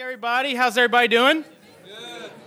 [0.00, 0.54] everybody.
[0.56, 1.44] How's everybody doing?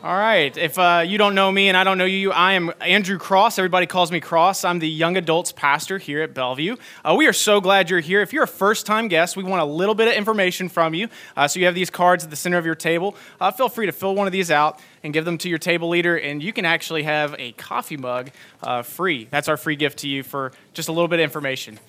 [0.03, 0.55] All right.
[0.57, 3.57] If uh, you don't know me and I don't know you, I am Andrew Cross.
[3.57, 4.65] Everybody calls me Cross.
[4.65, 6.75] I'm the young adults pastor here at Bellevue.
[7.05, 8.21] Uh, we are so glad you're here.
[8.21, 11.07] If you're a first time guest, we want a little bit of information from you.
[11.37, 13.15] Uh, so you have these cards at the center of your table.
[13.39, 15.89] Uh, feel free to fill one of these out and give them to your table
[15.89, 18.29] leader, and you can actually have a coffee mug
[18.61, 19.27] uh, free.
[19.31, 21.79] That's our free gift to you for just a little bit of information.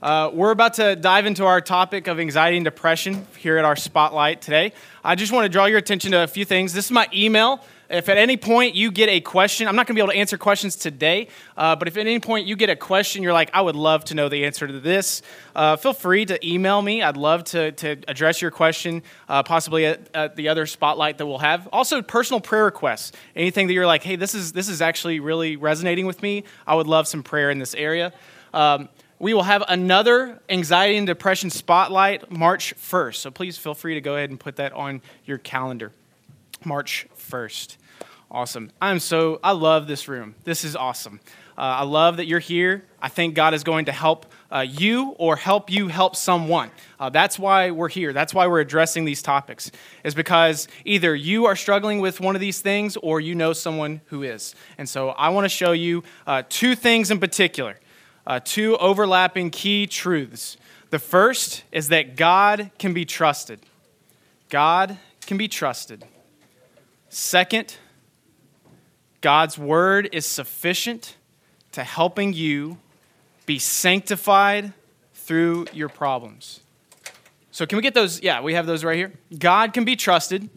[0.00, 3.74] Uh, we're about to dive into our topic of anxiety and depression here at our
[3.74, 4.72] spotlight today.
[5.02, 6.72] I just want to draw your attention to a few things.
[6.72, 7.64] This is my email.
[7.90, 10.18] If at any point you get a question, I'm not going to be able to
[10.18, 13.50] answer questions today, uh, but if at any point you get a question, you're like,
[13.54, 15.22] I would love to know the answer to this,
[15.56, 17.02] uh, feel free to email me.
[17.02, 21.26] I'd love to, to address your question, uh, possibly at, at, the other spotlight that
[21.26, 21.66] we'll have.
[21.72, 23.12] Also, personal prayer requests.
[23.34, 26.44] Anything that you're like, hey, this is, this is actually really resonating with me.
[26.66, 28.12] I would love some prayer in this area.
[28.52, 33.16] Um, we will have another anxiety and depression spotlight March 1st.
[33.16, 35.92] So please feel free to go ahead and put that on your calendar.
[36.64, 37.76] March 1st.
[38.30, 38.70] Awesome.
[38.80, 40.34] I'm so, I love this room.
[40.44, 41.20] This is awesome.
[41.56, 42.84] Uh, I love that you're here.
[43.00, 46.70] I think God is going to help uh, you or help you help someone.
[47.00, 48.12] Uh, that's why we're here.
[48.12, 49.72] That's why we're addressing these topics,
[50.04, 54.02] is because either you are struggling with one of these things or you know someone
[54.06, 54.54] who is.
[54.76, 57.76] And so I want to show you uh, two things in particular
[58.28, 60.58] uh, two overlapping key truths.
[60.90, 63.60] The first is that God can be trusted.
[64.50, 66.04] God can be trusted.
[67.08, 67.76] Second,
[69.22, 71.16] God's word is sufficient
[71.72, 72.76] to helping you
[73.46, 74.74] be sanctified
[75.14, 76.60] through your problems.
[77.50, 78.22] So, can we get those?
[78.22, 79.12] Yeah, we have those right here.
[79.36, 80.48] God can be trusted.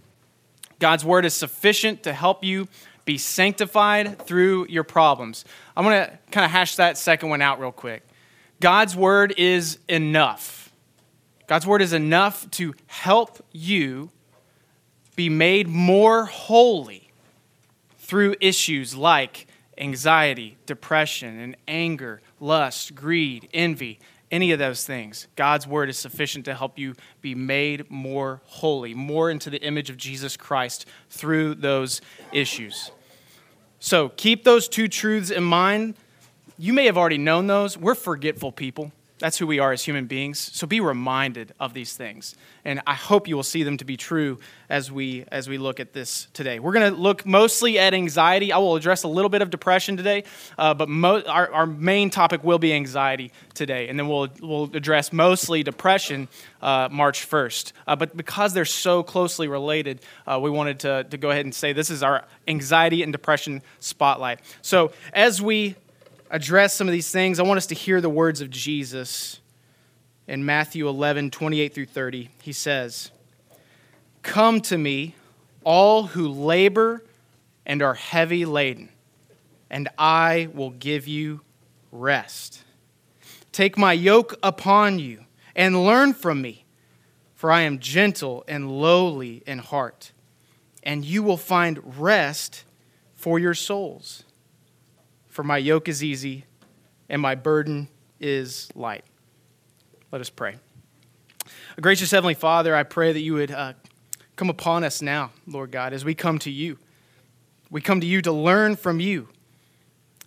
[0.79, 2.67] God's word is sufficient to help you
[3.05, 5.45] be sanctified through your problems.
[5.75, 8.07] I'm going to kind of hash that second one out real quick.
[8.59, 10.71] God's word is enough.
[11.47, 14.11] God's word is enough to help you
[15.15, 17.11] be made more holy
[17.97, 23.99] through issues like anxiety, depression, and anger, lust, greed, envy,
[24.31, 25.27] any of those things.
[25.35, 29.89] God's word is sufficient to help you be made more holy, more into the image
[29.89, 32.91] of Jesus Christ through those issues.
[33.79, 35.95] So keep those two truths in mind.
[36.57, 37.77] You may have already known those.
[37.77, 38.91] We're forgetful people.
[39.21, 40.39] That's who we are as human beings.
[40.39, 42.35] So be reminded of these things.
[42.65, 45.79] And I hope you will see them to be true as we as we look
[45.79, 46.57] at this today.
[46.57, 48.51] We're going to look mostly at anxiety.
[48.51, 50.23] I will address a little bit of depression today,
[50.57, 53.89] uh, but mo- our, our main topic will be anxiety today.
[53.89, 56.27] And then we'll, we'll address mostly depression
[56.63, 57.73] uh, March 1st.
[57.85, 61.53] Uh, but because they're so closely related, uh, we wanted to, to go ahead and
[61.53, 64.39] say this is our anxiety and depression spotlight.
[64.63, 65.75] So as we
[66.31, 69.41] address some of these things, I want us to hear the words of Jesus
[70.27, 72.29] in Matthew 11, 28 through 30.
[72.41, 73.11] He says,
[74.23, 75.15] Come to me,
[75.63, 77.03] all who labor
[77.65, 78.89] and are heavy laden,
[79.69, 81.41] and I will give you
[81.91, 82.63] rest.
[83.51, 86.65] Take my yoke upon you and learn from me,
[87.35, 90.13] for I am gentle and lowly in heart,
[90.81, 92.63] and you will find rest
[93.13, 94.23] for your souls.
[95.31, 96.43] For my yoke is easy
[97.07, 97.87] and my burden
[98.19, 99.05] is light.
[100.11, 100.57] Let us pray.
[101.79, 103.73] Gracious Heavenly Father, I pray that you would uh,
[104.35, 106.77] come upon us now, Lord God, as we come to you.
[107.69, 109.29] We come to you to learn from you,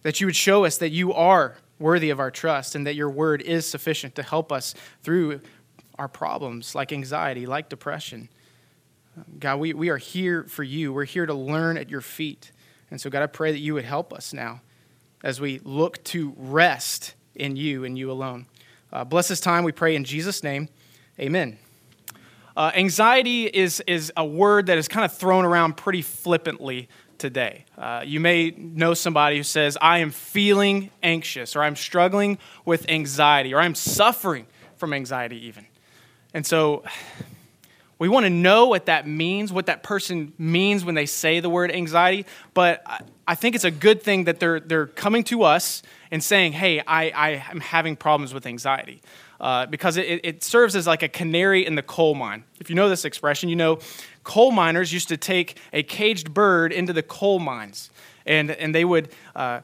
[0.03, 3.11] that you would show us that you are worthy of our trust and that your
[3.11, 5.43] word is sufficient to help us through
[5.99, 8.31] our problems like anxiety, like depression.
[9.39, 10.95] God, we, we are here for you.
[10.95, 12.53] We're here to learn at your feet.
[12.91, 14.63] And so, God, I pray that you would help us now
[15.25, 18.47] as we look to rest in you and you alone.
[18.93, 20.69] Uh, bless this time, we pray in Jesus' name.
[21.19, 21.59] Amen.
[22.57, 27.65] Uh, anxiety is, is a word that is kind of thrown around pretty flippantly today.
[27.77, 32.89] Uh, you may know somebody who says, I am feeling anxious, or I'm struggling with
[32.89, 34.47] anxiety, or I'm suffering
[34.77, 35.67] from anxiety, even.
[36.35, 36.85] And so
[37.99, 41.50] we want to know what that means, what that person means when they say the
[41.50, 42.26] word anxiety.
[42.52, 42.82] But
[43.26, 46.81] I think it's a good thing that they're, they're coming to us and saying, hey,
[46.81, 49.02] I, I am having problems with anxiety.
[49.41, 52.44] Uh, because it, it serves as like a canary in the coal mine.
[52.61, 53.81] If you know this expression, you know
[54.23, 57.90] coal miners used to take a caged bird into the coal mines,
[58.25, 59.61] and, and they would uh,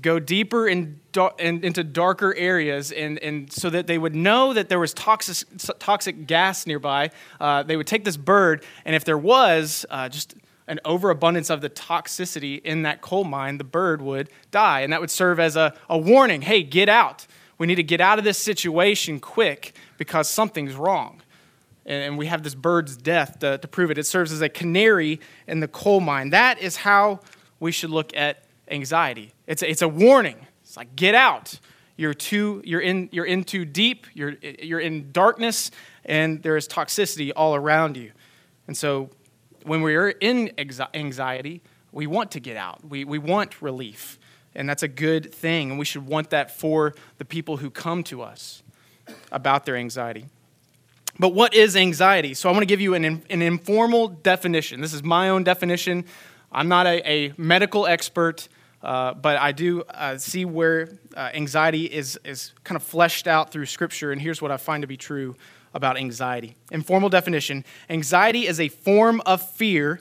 [0.00, 1.00] go deeper in,
[1.38, 5.48] in, into darker areas, and, and so that they would know that there was toxic,
[5.78, 7.10] toxic gas nearby.
[7.40, 10.34] Uh, they would take this bird, and if there was uh, just
[10.66, 14.80] an overabundance of the toxicity in that coal mine, the bird would die.
[14.80, 17.26] And that would serve as a, a warning hey, get out.
[17.58, 21.22] We need to get out of this situation quick because something's wrong.
[21.86, 23.98] and we have this bird's death to, to prove it.
[23.98, 26.30] It serves as a canary in the coal mine.
[26.30, 27.20] That is how
[27.60, 29.32] we should look at anxiety.
[29.46, 30.46] It's a, it's a warning.
[30.62, 31.58] It's like, get out.
[31.96, 35.70] You're, too, you're, in, you're in too deep, you're, you're in darkness,
[36.04, 38.10] and there is toxicity all around you.
[38.66, 39.10] And so
[39.62, 41.62] when we're in anxiety,
[41.92, 44.18] we want to get out, we, we want relief.
[44.56, 48.02] And that's a good thing, and we should want that for the people who come
[48.04, 48.62] to us
[49.30, 50.26] about their anxiety.
[51.18, 52.34] But what is anxiety?
[52.34, 54.80] So I want to give you an, an informal definition.
[54.80, 56.04] This is my own definition.
[56.54, 58.48] I'm not a, a medical expert,
[58.80, 63.50] uh, but I do uh, see where uh, anxiety is, is kind of fleshed out
[63.50, 65.34] through Scripture, and here's what I find to be true
[65.74, 66.54] about anxiety.
[66.70, 70.00] Informal definition anxiety is a form of fear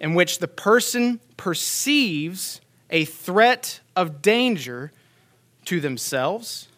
[0.00, 4.92] in which the person perceives a threat of danger
[5.66, 6.68] to themselves,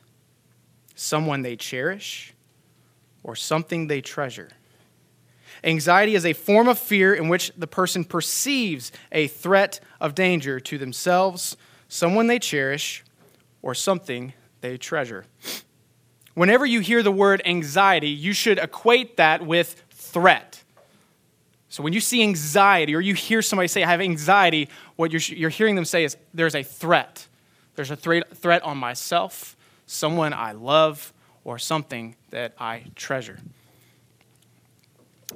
[0.97, 2.35] someone they cherish,
[3.23, 4.51] or something they treasure.
[5.65, 10.61] Anxiety is a form of fear in which the person perceives a threat of danger
[10.61, 11.57] to themselves,
[11.89, 13.03] someone they cherish,
[13.63, 15.25] or something they treasure.
[16.35, 20.63] Whenever you hear the word anxiety, you should equate that with threat.
[21.71, 25.37] So when you see anxiety or you hear somebody say, I have anxiety, what you're,
[25.37, 27.27] you're hearing them say is, there's a threat.
[27.75, 29.57] There's a threat on myself,
[29.87, 31.13] someone I love,
[31.43, 33.39] or something that I treasure.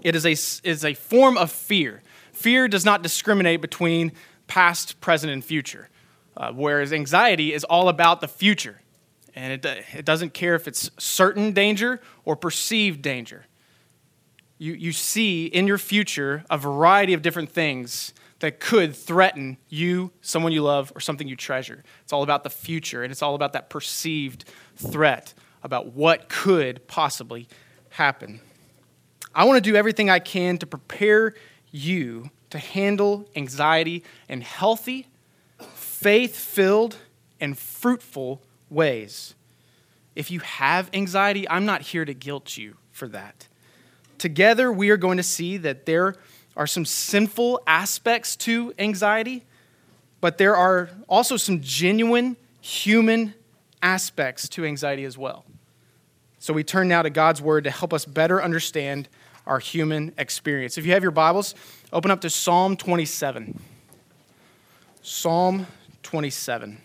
[0.03, 0.33] It is a,
[0.69, 2.03] is a form of fear.
[2.33, 4.13] Fear does not discriminate between
[4.47, 5.89] past, present, and future,
[6.37, 8.81] uh, whereas anxiety is all about the future.
[9.35, 13.47] And it, it doesn't care if it's certain danger or perceived danger.
[14.59, 20.13] You, you see in your future a variety of different things that could threaten you,
[20.21, 21.83] someone you love, or something you treasure.
[22.03, 24.45] It's all about the future, and it's all about that perceived
[24.77, 27.49] threat about what could possibly
[27.91, 28.41] happen.
[29.39, 31.33] I want to do everything I can to prepare
[31.71, 35.07] you to handle anxiety in healthy,
[35.75, 36.97] faith filled,
[37.41, 39.37] and fruitful ways.
[40.17, 43.47] If you have anxiety, I'm not here to guilt you for that.
[44.19, 46.17] Together, we are going to see that there
[46.57, 49.45] are some sinful aspects to anxiety,
[50.21, 53.35] but there are also some genuine human
[53.83, 55.45] aspects to anxiety as well.
[56.41, 59.09] So we turn now to God's word to help us better understand
[59.49, 60.79] our human experience.
[60.79, 61.55] If you have your Bibles,
[61.93, 63.59] open up to Psalm 27.
[65.03, 65.67] Psalm
[66.03, 66.79] 27.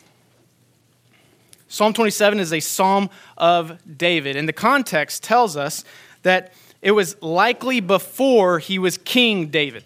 [1.67, 5.83] Psalm 27 is a psalm of David, and the context tells us
[6.21, 9.83] that it was likely before he was King David.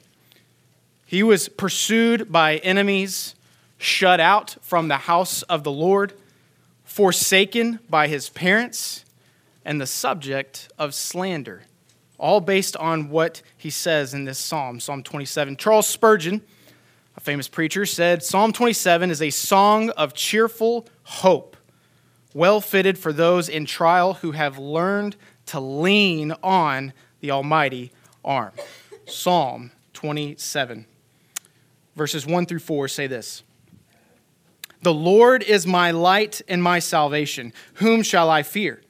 [1.06, 3.34] He was pursued by enemies,
[3.78, 6.14] shut out from the house of the Lord,
[6.84, 9.04] forsaken by his parents,
[9.66, 11.64] and the subject of slander,
[12.18, 15.56] all based on what he says in this psalm, Psalm 27.
[15.58, 16.42] Charles Spurgeon,
[17.16, 21.56] a famous preacher, said Psalm 27 is a song of cheerful hope,
[22.34, 25.16] well fitted for those in trial who have learned
[25.48, 27.92] to lean on the Almighty
[28.24, 28.52] arm.
[29.06, 30.86] Psalm 27,
[31.96, 33.44] verses 1 through 4 say this.
[34.81, 37.52] The Lord is my light and my salvation.
[37.75, 38.81] Whom shall I fear?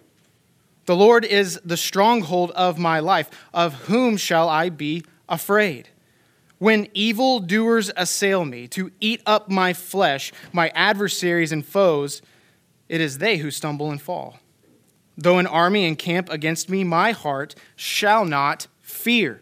[0.88, 3.30] The Lord is the stronghold of my life.
[3.54, 5.89] Of whom shall I be afraid?
[6.60, 12.22] When evildoers assail me to eat up my flesh, my adversaries and foes,
[12.88, 14.39] it is they who stumble and fall.
[15.17, 19.41] Though an army encamp against me, my heart shall not fear.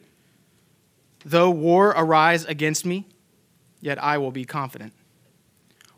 [1.23, 3.05] Though war arise against me,
[3.81, 4.93] yet I will be confident.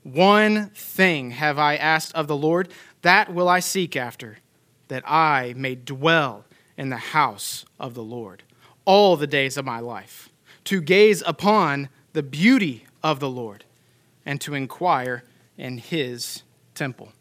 [0.04, 2.68] One thing have I asked of the Lord,
[3.02, 4.40] that will I seek after
[4.88, 6.46] that I may dwell
[6.78, 8.44] in the house of the Lord
[8.86, 10.30] all the days of my life,
[10.64, 13.66] to gaze upon the beauty of the Lord
[14.26, 15.24] and to inquire
[15.58, 17.12] in his temple.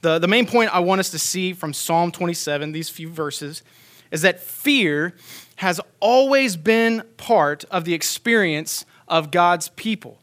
[0.00, 3.62] The, the main point I want us to see from Psalm 27, these few verses,
[4.10, 5.14] is that fear
[5.56, 10.18] has always been part of the experience of God's people,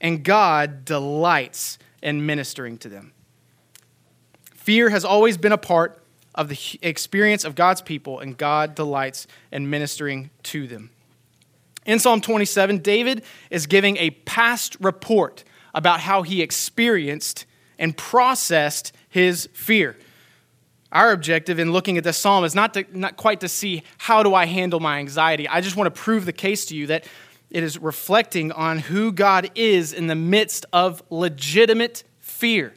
[0.00, 3.12] and God delights in ministering to them.
[4.66, 6.02] Fear has always been a part
[6.34, 10.90] of the experience of God's people, and God delights in ministering to them.
[11.84, 17.46] In Psalm 27, David is giving a past report about how he experienced
[17.78, 19.96] and processed his fear.
[20.90, 24.24] Our objective in looking at this psalm is not, to, not quite to see how
[24.24, 25.46] do I handle my anxiety.
[25.46, 27.04] I just want to prove the case to you that
[27.50, 32.74] it is reflecting on who God is in the midst of legitimate fear.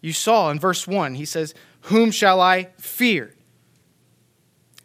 [0.00, 3.34] You saw in verse 1, he says, Whom shall I fear?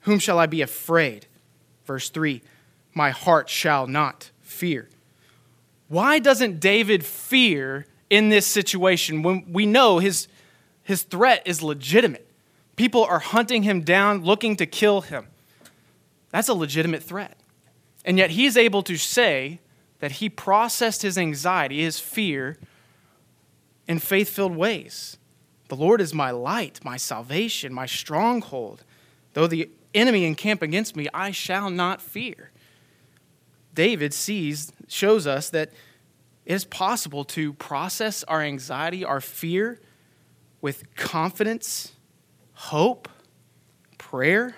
[0.02, 1.28] Whom shall I be afraid?
[1.86, 2.42] Verse 3
[2.94, 4.90] My heart shall not fear.
[5.88, 10.28] Why doesn't David fear in this situation when we know his,
[10.84, 12.28] his threat is legitimate?
[12.76, 15.28] People are hunting him down, looking to kill him.
[16.32, 17.38] That's a legitimate threat.
[18.04, 19.60] And yet he's able to say
[20.00, 22.58] that he processed his anxiety, his fear,
[23.88, 25.18] in faith filled ways.
[25.68, 28.84] The Lord is my light, my salvation, my stronghold.
[29.34, 32.52] Though the enemy encamp against me, I shall not fear.
[33.74, 35.72] David sees, shows us that
[36.46, 39.80] it is possible to process our anxiety, our fear,
[40.62, 41.94] with confidence,
[42.54, 43.10] hope,
[43.98, 44.56] prayer,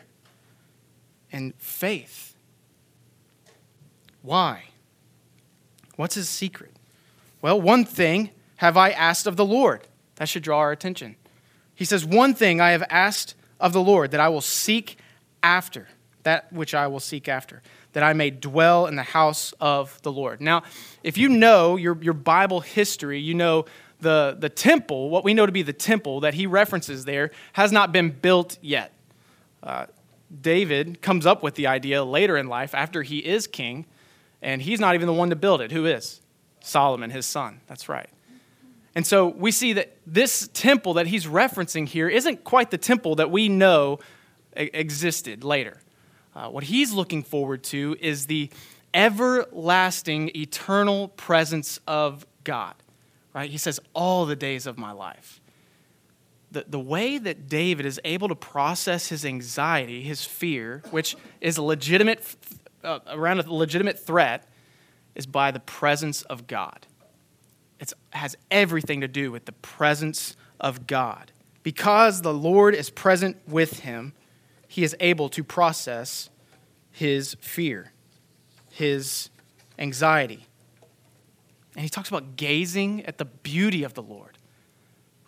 [1.32, 2.36] and faith.
[4.22, 4.66] Why?
[5.96, 6.72] What's his secret?
[7.42, 9.88] Well, one thing have I asked of the Lord.
[10.16, 11.16] That should draw our attention.
[11.74, 14.98] He says, One thing I have asked of the Lord that I will seek
[15.42, 15.88] after,
[16.24, 17.62] that which I will seek after,
[17.94, 20.42] that I may dwell in the house of the Lord.
[20.42, 20.64] Now,
[21.04, 23.66] if you know your, your Bible history, you know
[24.00, 27.72] the, the temple, what we know to be the temple that he references there, has
[27.72, 28.94] not been built yet.
[29.64, 29.86] Uh,
[30.42, 33.86] David comes up with the idea later in life after he is king,
[34.42, 35.72] and he's not even the one to build it.
[35.72, 36.22] Who is?
[36.60, 37.62] Solomon, his son.
[37.68, 38.10] That's right.
[38.98, 43.14] And so we see that this temple that he's referencing here isn't quite the temple
[43.18, 44.00] that we know
[44.56, 45.84] existed later.
[46.36, 48.50] Uh, what he's looking forward to is the
[48.96, 52.74] everlasting, eternal presence of God.
[53.36, 53.52] Right?
[53.52, 55.42] He says, all the days of my life.
[56.50, 61.58] The, the way that David is able to process his anxiety, his fear, which is
[61.58, 62.36] a legitimate,
[62.84, 64.50] uh, around a legitimate threat,
[65.14, 66.88] is by the presence of God.
[67.80, 71.32] It has everything to do with the presence of God.
[71.64, 74.14] Because the Lord is present with him,
[74.68, 76.30] he is able to process
[76.92, 77.92] his fear,
[78.72, 79.30] his
[79.78, 80.48] anxiety.
[81.76, 84.38] And he talks about gazing at the beauty of the Lord,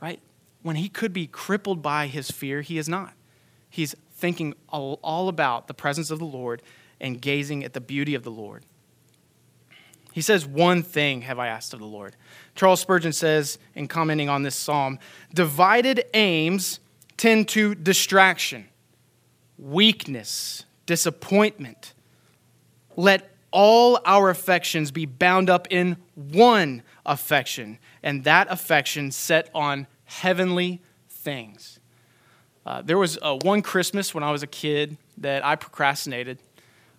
[0.01, 0.20] right?
[0.63, 3.13] When he could be crippled by his fear, he is not.
[3.70, 6.62] He's thinking all, about the presence of the Lord
[7.00, 8.65] and gazing at the beauty of the Lord.
[10.12, 12.16] He says, One thing have I asked of the Lord.
[12.56, 15.00] Charles Spurgeon says, in commenting on this psalm,
[15.34, 16.80] divided aims
[17.16, 18.68] tend to distraction,
[19.58, 21.94] weakness, disappointment.
[22.96, 29.88] Let all our affections be bound up in one affection, and that affection set on
[30.06, 31.80] heavenly things.
[32.66, 36.39] Uh, there was uh, one Christmas when I was a kid that I procrastinated.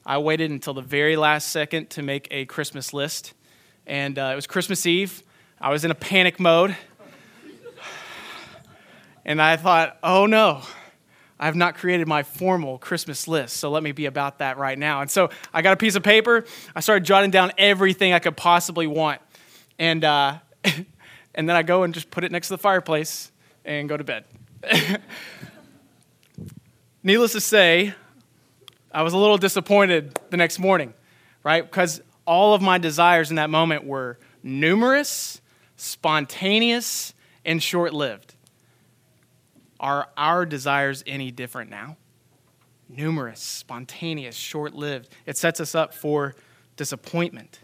[0.05, 3.35] I waited until the very last second to make a Christmas list.
[3.87, 5.23] And uh, it was Christmas Eve.
[5.61, 6.77] I was in a panic mode.
[9.25, 10.63] And I thought, oh no,
[11.39, 13.59] I have not created my formal Christmas list.
[13.59, 15.03] So let me be about that right now.
[15.03, 16.45] And so I got a piece of paper.
[16.75, 19.21] I started jotting down everything I could possibly want.
[19.79, 23.31] And, uh, and then I go and just put it next to the fireplace
[23.65, 24.25] and go to bed.
[27.03, 27.95] Needless to say,
[28.93, 30.95] I was a little disappointed the next morning,
[31.45, 31.65] right?
[31.65, 35.41] Because all of my desires in that moment were numerous,
[35.77, 38.35] spontaneous, and short lived.
[39.79, 41.97] Are our desires any different now?
[42.89, 45.09] Numerous, spontaneous, short lived.
[45.25, 46.35] It sets us up for
[46.77, 47.61] disappointment.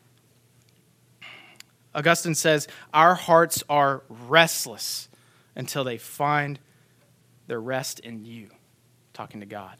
[1.95, 5.09] Augustine says, Our hearts are restless
[5.57, 6.61] until they find
[7.49, 8.51] their rest in you,
[9.13, 9.77] talking to God.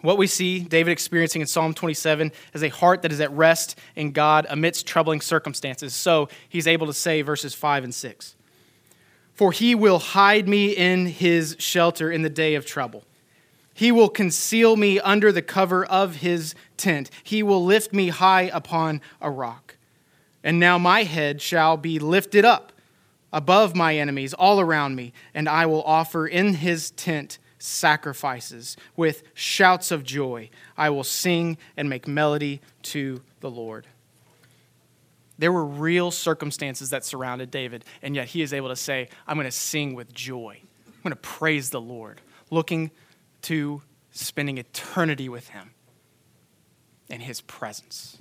[0.00, 3.78] What we see David experiencing in Psalm 27 is a heart that is at rest
[3.96, 5.94] in God amidst troubling circumstances.
[5.94, 8.36] So he's able to say verses 5 and 6
[9.34, 13.04] For he will hide me in his shelter in the day of trouble.
[13.74, 17.10] He will conceal me under the cover of his tent.
[17.22, 19.76] He will lift me high upon a rock.
[20.42, 22.72] And now my head shall be lifted up
[23.32, 29.22] above my enemies all around me, and I will offer in his tent sacrifices with
[29.34, 30.50] shouts of joy.
[30.76, 33.86] I will sing and make melody to the Lord.
[35.38, 39.36] There were real circumstances that surrounded David, and yet he is able to say, I'm
[39.36, 40.60] going to sing with joy.
[40.86, 42.90] I'm going to praise the Lord, looking
[43.42, 45.70] to spending eternity with him
[47.08, 48.18] in his presence,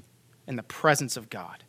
[0.47, 1.63] in the presence of God.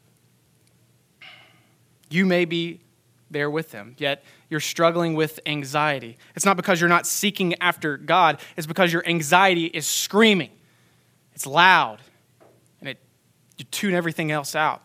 [2.10, 2.80] You may be
[3.30, 6.16] there with them, yet you're struggling with anxiety.
[6.34, 10.50] It's not because you're not seeking after God, it's because your anxiety is screaming.
[11.34, 12.00] It's loud,
[12.80, 12.98] and it,
[13.56, 14.82] you tune everything else out,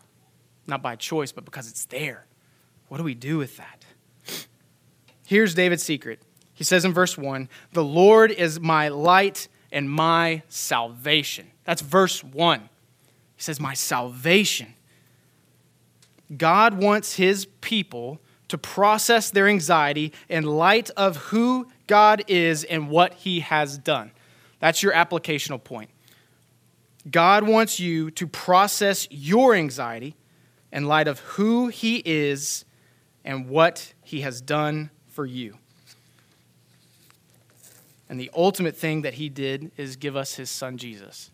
[0.66, 2.26] not by choice, but because it's there.
[2.88, 3.84] What do we do with that?
[5.26, 6.22] Here's David's secret
[6.52, 11.50] He says in verse 1 The Lord is my light and my salvation.
[11.64, 12.60] That's verse 1.
[12.60, 14.74] He says, My salvation.
[16.36, 18.20] God wants his people
[18.54, 24.12] to process their anxiety in light of who God is and what he has done.
[24.60, 25.90] That's your applicational point.
[27.10, 30.14] God wants you to process your anxiety
[30.72, 32.64] in light of who he is
[33.24, 35.58] and what he has done for you.
[38.08, 41.32] And the ultimate thing that he did is give us his son Jesus.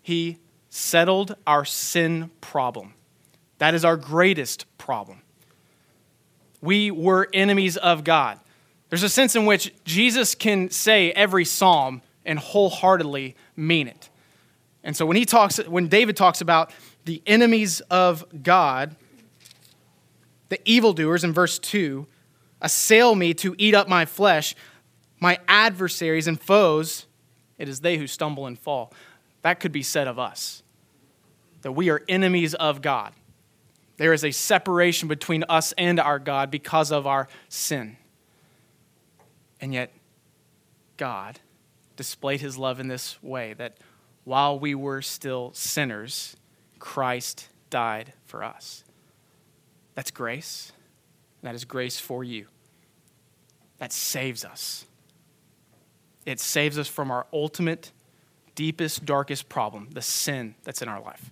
[0.00, 2.94] He settled our sin problem.
[3.58, 5.22] That is our greatest problem.
[6.62, 8.38] We were enemies of God.
[8.88, 14.08] There's a sense in which Jesus can say every psalm and wholeheartedly mean it.
[14.84, 16.72] And so when he talks when David talks about
[17.04, 18.96] the enemies of God,
[20.48, 22.06] the evildoers in verse 2
[22.60, 24.54] assail me to eat up my flesh,
[25.20, 27.06] my adversaries and foes,
[27.58, 28.92] it is they who stumble and fall.
[29.42, 30.62] That could be said of us.
[31.62, 33.12] That we are enemies of God.
[33.96, 37.96] There is a separation between us and our God because of our sin.
[39.60, 39.92] And yet,
[40.96, 41.40] God
[41.96, 43.76] displayed his love in this way that
[44.24, 46.36] while we were still sinners,
[46.78, 48.84] Christ died for us.
[49.94, 50.72] That's grace.
[51.42, 52.46] That is grace for you.
[53.78, 54.86] That saves us.
[56.24, 57.90] It saves us from our ultimate,
[58.54, 61.30] deepest, darkest problem, the sin that's in our life.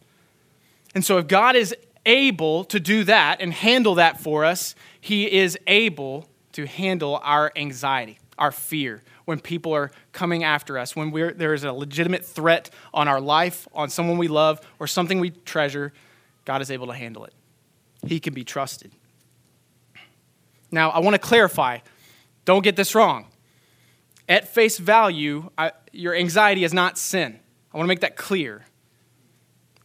[0.95, 1.75] And so, if God is
[2.07, 7.53] able to do that and handle that for us, He is able to handle our
[7.57, 12.69] anxiety, our fear, when people are coming after us, when there is a legitimate threat
[12.93, 15.93] on our life, on someone we love, or something we treasure,
[16.45, 17.33] God is able to handle it.
[18.05, 18.91] He can be trusted.
[20.73, 21.79] Now, I want to clarify
[22.45, 23.27] don't get this wrong.
[24.29, 27.39] At face value, I, your anxiety is not sin.
[27.73, 28.65] I want to make that clear.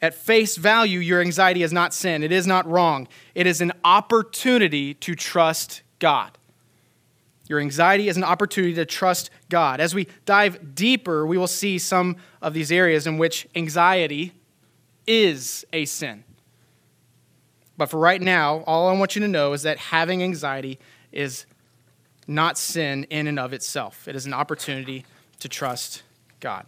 [0.05, 2.22] At face value, your anxiety is not sin.
[2.22, 3.07] It is not wrong.
[3.33, 6.37] It is an opportunity to trust God.
[7.48, 9.79] Your anxiety is an opportunity to trust God.
[9.79, 14.33] As we dive deeper, we will see some of these areas in which anxiety
[15.07, 16.24] is a sin.
[17.75, 20.77] But for right now, all I want you to know is that having anxiety
[21.11, 21.48] is
[22.27, 24.07] not sin in and of itself.
[24.07, 25.03] It is an opportunity
[25.39, 26.03] to trust
[26.39, 26.68] God.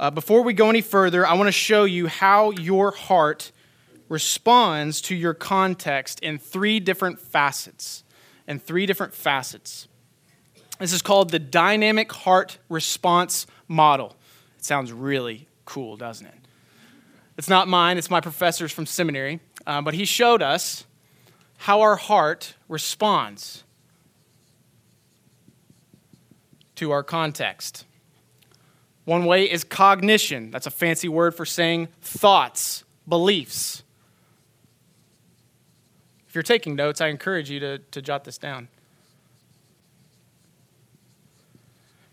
[0.00, 3.52] Uh, before we go any further, I want to show you how your heart
[4.08, 8.02] responds to your context in three different facets.
[8.48, 9.88] In three different facets.
[10.78, 14.16] This is called the dynamic heart response model.
[14.58, 16.34] It sounds really cool, doesn't it?
[17.36, 19.40] It's not mine, it's my professor's from seminary.
[19.66, 20.86] Uh, but he showed us
[21.58, 23.64] how our heart responds
[26.76, 27.84] to our context.
[29.10, 30.52] One way is cognition.
[30.52, 33.82] That's a fancy word for saying thoughts, beliefs.
[36.28, 38.68] If you're taking notes, I encourage you to, to jot this down.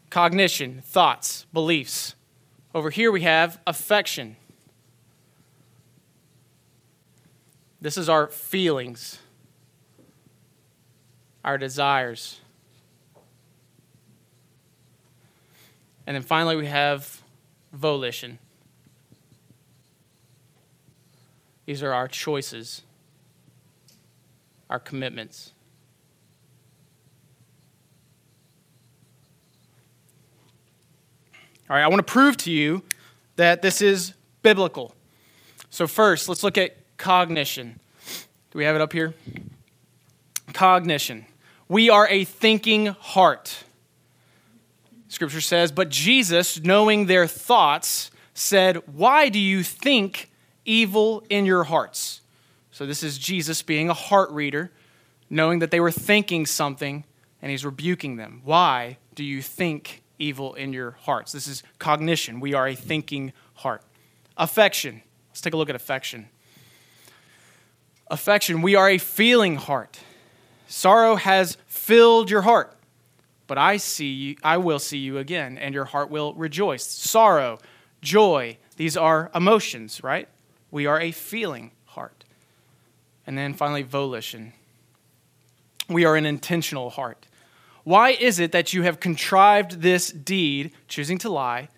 [0.09, 2.15] Cognition, thoughts, beliefs.
[2.73, 4.35] Over here we have affection.
[7.79, 9.19] This is our feelings,
[11.45, 12.41] our desires.
[16.07, 17.21] And then finally, we have
[17.73, 18.39] volition.
[21.65, 22.83] These are our choices,
[24.69, 25.51] our commitments.
[31.69, 32.83] All right, I want to prove to you
[33.35, 34.95] that this is biblical.
[35.69, 37.81] So, first, let's look at cognition.
[38.51, 39.13] Do we have it up here?
[40.53, 41.25] Cognition.
[41.67, 43.65] We are a thinking heart.
[45.09, 50.29] Scripture says, But Jesus, knowing their thoughts, said, Why do you think
[50.65, 52.21] evil in your hearts?
[52.71, 54.71] So this is Jesus being a heart reader,
[55.29, 57.03] knowing that they were thinking something,
[57.41, 58.41] and he's rebuking them.
[58.43, 61.31] Why do you think evil in your hearts?
[61.31, 62.39] This is cognition.
[62.39, 63.81] We are a thinking heart.
[64.37, 65.01] Affection.
[65.29, 66.29] Let's take a look at affection.
[68.09, 68.61] Affection.
[68.61, 69.99] We are a feeling heart.
[70.67, 72.76] Sorrow has filled your heart
[73.47, 76.85] but I see you, I will see you again, and your heart will rejoice.
[76.85, 77.59] Sorrow,
[78.01, 80.27] joy, these are emotions, right?
[80.69, 82.25] We are a feeling heart.
[83.25, 84.53] And then finally, volition.
[85.89, 87.25] We are an intentional heart.
[87.83, 91.69] Why is it that you have contrived this deed, choosing to lie,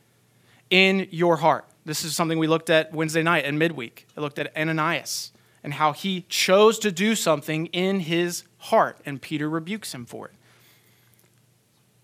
[0.70, 1.66] in your heart?
[1.86, 4.08] This is something we looked at Wednesday night and midweek.
[4.18, 5.32] I looked at Ananias
[5.64, 10.28] and how he chose to do something in his heart, and Peter rebukes him for
[10.28, 10.34] it.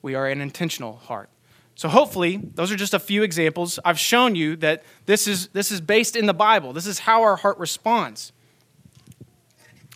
[0.06, 1.32] We are an intentional heart.
[1.74, 3.80] So hopefully, those are just a few examples.
[3.84, 6.74] I've shown you that this is, this is based in the Bible.
[6.74, 8.32] This is how our heart responds.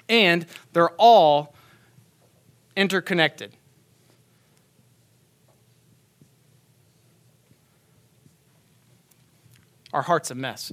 [0.10, 1.54] And they're all
[2.76, 3.54] interconnected.
[9.94, 10.72] Our heart's a mess.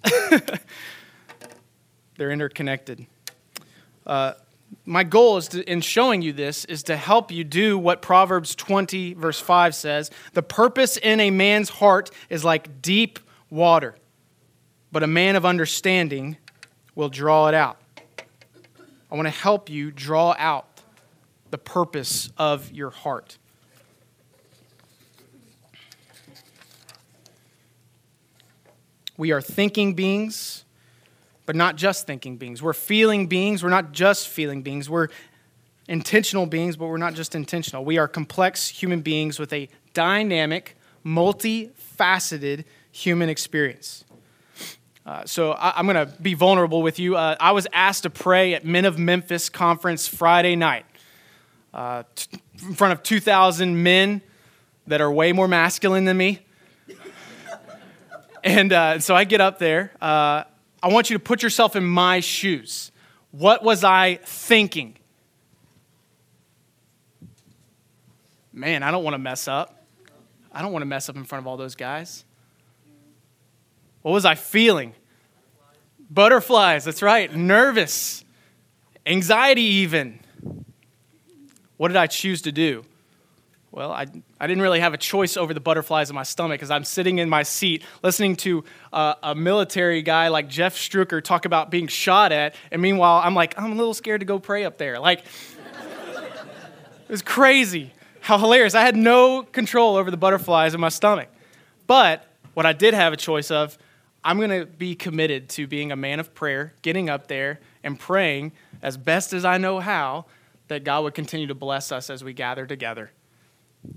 [2.17, 3.07] They're interconnected.
[4.07, 4.33] Uh,
[4.87, 8.55] my goal is to, in showing you this is to help you do what Proverbs
[8.55, 13.19] 20, verse 5 says The purpose in a man's heart is like deep
[13.51, 13.97] water,
[14.93, 16.37] but a man of understanding
[16.95, 17.79] will draw it out.
[19.11, 20.81] I want to help you draw out
[21.51, 23.39] the purpose of your heart.
[29.17, 30.66] We are thinking beings,
[31.47, 32.61] but not just thinking beings.
[32.61, 33.63] We're feeling beings.
[33.63, 34.91] We're not just feeling beings.
[34.91, 35.09] We're
[35.89, 37.85] intentional beings, but we're not just intentional.
[37.85, 44.05] We are complex human beings with a dynamic, multifaceted human experience.
[45.07, 47.17] Uh, so I, am going to be vulnerable with you.
[47.17, 50.85] Uh, I was asked to pray at Men of Memphis conference Friday night
[51.73, 54.21] uh, t- in front of 2,000 men
[54.89, 56.41] that are way more masculine than me.
[58.45, 59.91] And uh, so I get up there.
[60.83, 62.93] I want you to put yourself in my shoes.
[63.31, 64.97] What was I thinking?
[68.53, 69.85] Man, I don't want to mess up.
[70.53, 72.25] I don't want to mess up in front of all those guys.
[74.03, 74.95] What was I feeling?
[76.09, 77.35] Butterflies, that's right.
[77.35, 78.25] Nervous.
[79.05, 80.21] Anxiety, even.
[81.77, 82.85] What did I choose to do?
[83.77, 84.07] Well, I,
[84.41, 87.19] I didn't really have a choice over the butterflies in my stomach because I'm sitting
[87.19, 91.87] in my seat listening to uh, a military guy like Jeff Struecker talk about being
[91.87, 92.55] shot at.
[92.71, 94.99] And meanwhile, I'm like, I'm a little scared to go pray up there.
[94.99, 97.93] Like, it was crazy.
[98.21, 98.75] How hilarious.
[98.75, 101.29] I had no control over the butterflies in my stomach.
[101.87, 103.77] But what I did have a choice of,
[104.25, 108.01] I'm going to be committed to being a man of prayer, getting up there and
[108.01, 110.25] praying as best as I know how
[110.69, 113.11] that God would continue to bless us as we gather together.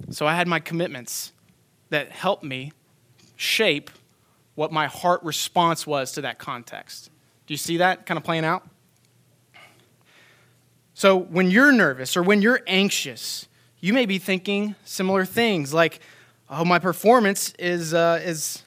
[0.09, 1.31] So I had my commitments
[1.89, 2.71] that helped me
[3.35, 3.89] shape
[4.55, 7.09] what my heart response was to that context.
[7.47, 8.67] Do you see that kind of playing out?
[10.93, 13.47] So when you're nervous or when you're anxious,
[13.79, 16.01] you may be thinking similar things like,
[16.49, 18.63] "Oh, my performance is uh, is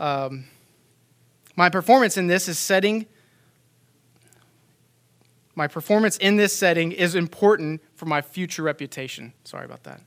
[0.00, 0.46] um,
[1.54, 3.06] my performance in this is setting."
[5.54, 9.32] My performance in this setting is important for my future reputation.
[9.44, 10.02] Sorry about that.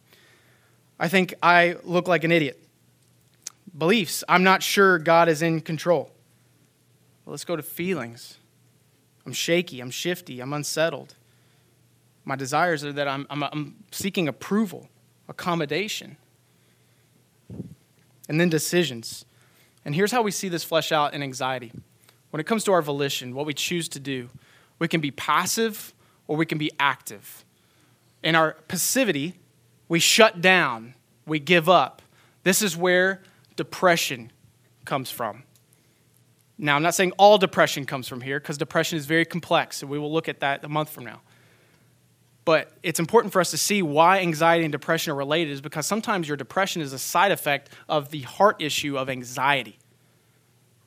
[1.00, 2.60] I think I look like an idiot.
[3.78, 6.12] Beliefs, I'm not sure God is in control.
[7.26, 8.38] Well, let's go to feelings.
[9.26, 11.16] I'm shaky, I'm shifty, I'm unsettled.
[12.26, 14.90] My desires are that I'm, I'm, I'm seeking approval,
[15.28, 16.18] accommodation.
[18.28, 19.26] And then decisions.
[19.86, 21.72] And here's how we see this flesh out in anxiety.
[22.32, 24.30] When it comes to our volition, what we choose to do,
[24.78, 25.94] we can be passive
[26.28, 27.44] or we can be active.
[28.22, 29.36] In our passivity,
[29.89, 30.93] we shut down,
[31.25, 32.02] we give up.
[32.43, 33.21] This is where
[33.58, 34.32] depression
[34.86, 35.43] comes from.
[36.58, 39.89] Now, I'm not saying all depression comes from here because depression is very complex, and
[39.89, 41.21] we will look at that a month from now.
[42.45, 45.86] But it's important for us to see why anxiety and depression are related, is because
[45.86, 49.78] sometimes your depression is a side effect of the heart issue of anxiety.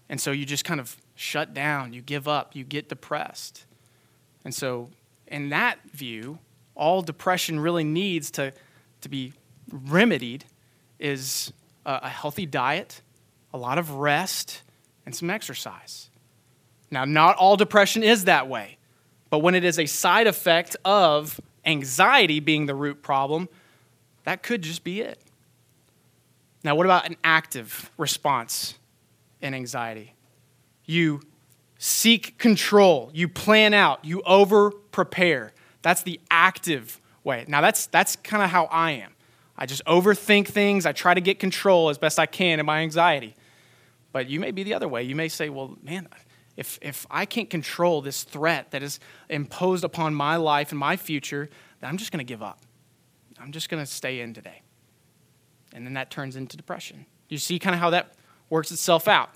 [0.08, 3.64] And so you just kind of shut down, you give up, you get depressed.
[4.44, 4.90] And so,
[5.26, 6.38] in that view,
[6.74, 8.52] all depression really needs to
[9.02, 9.32] to be
[9.70, 10.44] remedied
[10.98, 11.52] is
[11.84, 13.02] a healthy diet,
[13.52, 14.62] a lot of rest,
[15.04, 16.10] and some exercise.
[16.90, 18.78] Now, not all depression is that way,
[19.30, 23.48] but when it is a side effect of anxiety being the root problem,
[24.24, 25.20] that could just be it.
[26.64, 28.78] Now, what about an active response
[29.40, 30.14] in anxiety?
[30.84, 31.22] You
[31.78, 35.52] seek control, you plan out, you over prepare.
[35.82, 37.44] That's the active way.
[37.48, 39.12] Now, that's, that's kind of how I am.
[39.56, 40.86] I just overthink things.
[40.86, 43.34] I try to get control as best I can in my anxiety.
[44.12, 45.02] But you may be the other way.
[45.02, 46.08] You may say, well, man,
[46.56, 50.96] if, if I can't control this threat that is imposed upon my life and my
[50.96, 51.48] future,
[51.80, 52.60] then I'm just going to give up.
[53.40, 54.62] I'm just going to stay in today.
[55.72, 57.06] And then that turns into depression.
[57.28, 58.14] You see kind of how that
[58.50, 59.30] works itself out.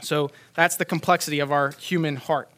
[0.00, 2.50] So that's the complexity of our human heart.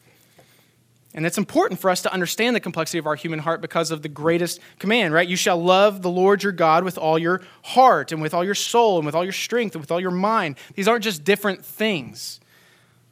[1.17, 4.03] And it's important for us to understand the complexity of our human heart because of
[4.03, 5.27] the greatest command, right?
[5.27, 8.53] You shall love the Lord your God with all your heart and with all your
[8.53, 10.57] soul and with all your strength and with all your mind.
[10.75, 12.39] These aren't just different things.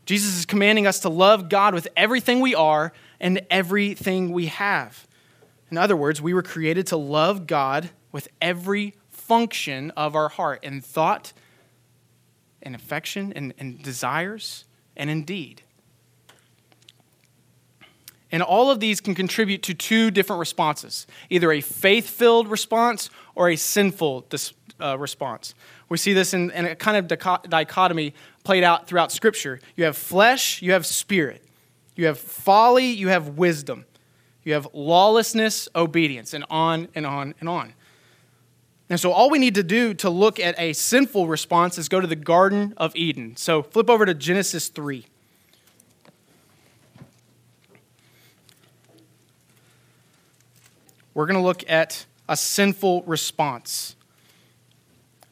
[0.05, 5.07] Jesus is commanding us to love God with everything we are and everything we have.
[5.71, 10.63] In other words, we were created to love God with every function of our heart
[10.63, 11.33] in thought,
[12.61, 14.65] in affection, and desires,
[14.95, 15.63] and in deed.
[18.35, 23.09] And all of these can contribute to two different responses either a faith filled response
[23.33, 25.55] or a sinful dis- uh, response.
[25.87, 27.07] We see this in, in a kind of
[27.49, 29.61] dichotomy played out throughout Scripture.
[29.77, 31.45] You have flesh, you have spirit.
[31.95, 33.85] You have folly, you have wisdom.
[34.43, 37.73] You have lawlessness, obedience, and on and on and on.
[38.89, 42.01] And so, all we need to do to look at a sinful response is go
[42.01, 43.37] to the Garden of Eden.
[43.37, 45.05] So, flip over to Genesis 3.
[51.15, 53.95] We're going to look at a sinful response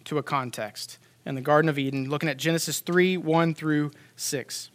[0.05, 4.71] to a context in the Garden of Eden, looking at Genesis 3 1 through 6.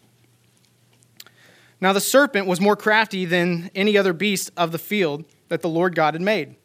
[1.80, 5.68] Now the serpent was more crafty than any other beast of the field that the
[5.68, 6.56] Lord God had made.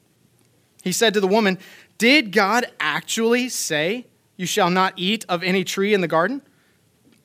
[0.84, 1.58] He said to the woman,
[1.98, 6.42] Did God actually say, You shall not eat of any tree in the garden?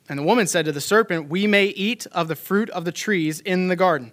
[0.09, 2.93] And the woman said to the serpent, We may eat of the fruit of the
[2.93, 4.13] trees in the garden.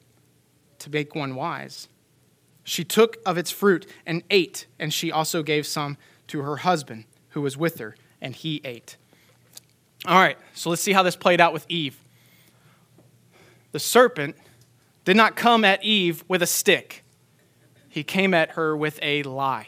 [0.81, 1.87] to make one wise,
[2.63, 7.05] she took of its fruit and ate, and she also gave some to her husband
[7.29, 8.97] who was with her, and he ate.
[10.05, 11.97] All right, so let's see how this played out with Eve
[13.71, 14.35] the serpent
[15.05, 17.03] did not come at Eve with a stick,
[17.89, 19.67] he came at her with a lie.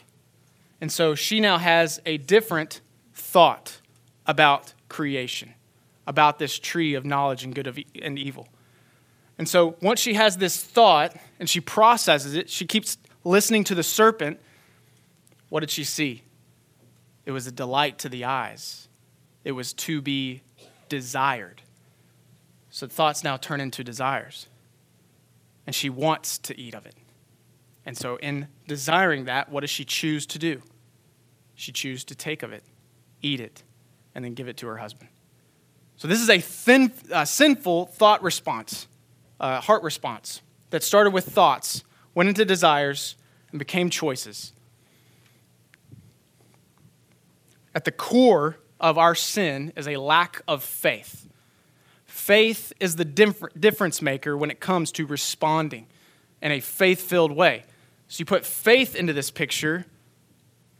[0.79, 2.81] And so she now has a different
[3.13, 3.81] thought
[4.25, 5.53] about creation,
[6.05, 8.47] about this tree of knowledge and good and evil.
[9.37, 13.75] And so once she has this thought and she processes it, she keeps listening to
[13.75, 14.39] the serpent.
[15.49, 16.23] What did she see?
[17.25, 18.87] It was a delight to the eyes,
[19.43, 20.41] it was to be
[20.89, 21.61] desired.
[22.69, 24.47] So thoughts now turn into desires.
[25.65, 26.95] And she wants to eat of it.
[27.85, 30.61] And so, in desiring that, what does she choose to do?
[31.55, 32.63] She chooses to take of it,
[33.21, 33.63] eat it,
[34.15, 35.09] and then give it to her husband.
[35.97, 38.87] So, this is a thin, uh, sinful thought response,
[39.39, 41.83] uh, heart response that started with thoughts,
[42.15, 43.15] went into desires,
[43.51, 44.53] and became choices.
[47.75, 51.27] At the core of our sin is a lack of faith.
[52.05, 55.87] Faith is the difference maker when it comes to responding
[56.41, 57.63] in a faith filled way.
[58.07, 59.85] So you put faith into this picture,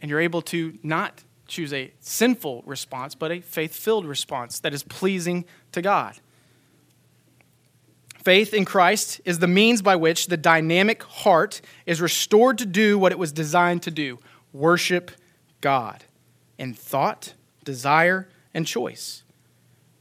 [0.02, 4.74] and you're able to not choose a sinful response, but a faith filled response that
[4.74, 6.16] is pleasing to God.
[8.24, 12.98] Faith in Christ is the means by which the dynamic heart is restored to do
[12.98, 14.18] what it was designed to do
[14.54, 15.12] worship
[15.60, 16.06] God
[16.58, 17.34] in thought,
[17.66, 19.24] desire, and choice.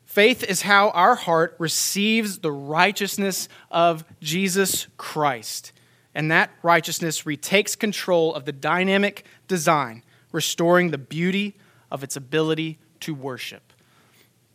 [0.04, 5.72] Faith is how our heart receives the righteousness of Jesus Christ.
[6.14, 11.56] And that righteousness retakes control of the dynamic design, restoring the beauty
[11.90, 13.72] of its ability to worship.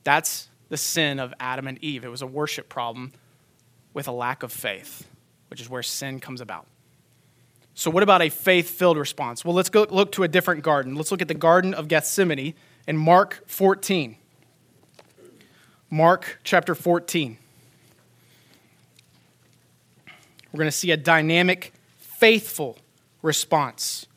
[0.05, 2.05] That's the sin of Adam and Eve.
[2.05, 3.11] It was a worship problem
[3.93, 5.07] with a lack of faith,
[5.49, 6.65] which is where sin comes about.
[7.73, 9.45] So, what about a faith filled response?
[9.45, 10.95] Well, let's go look to a different garden.
[10.95, 12.55] Let's look at the Garden of Gethsemane
[12.87, 14.17] in Mark 14.
[15.89, 17.37] Mark chapter 14.
[20.51, 22.77] We're going to see a dynamic, faithful
[23.21, 24.07] response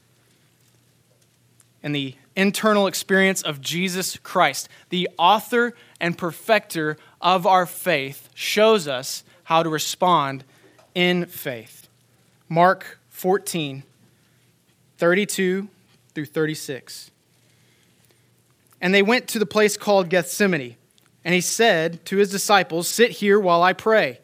[1.82, 4.68] in the internal experience of Jesus Christ.
[4.88, 10.44] The author and perfecter of our faith shows us how to respond
[10.94, 11.88] in faith.
[12.48, 13.82] Mark 14,
[14.96, 15.68] 32
[16.14, 17.10] through 36.
[18.80, 20.76] And they went to the place called Gethsemane.
[21.24, 24.20] And he said to his disciples, Sit here while I pray.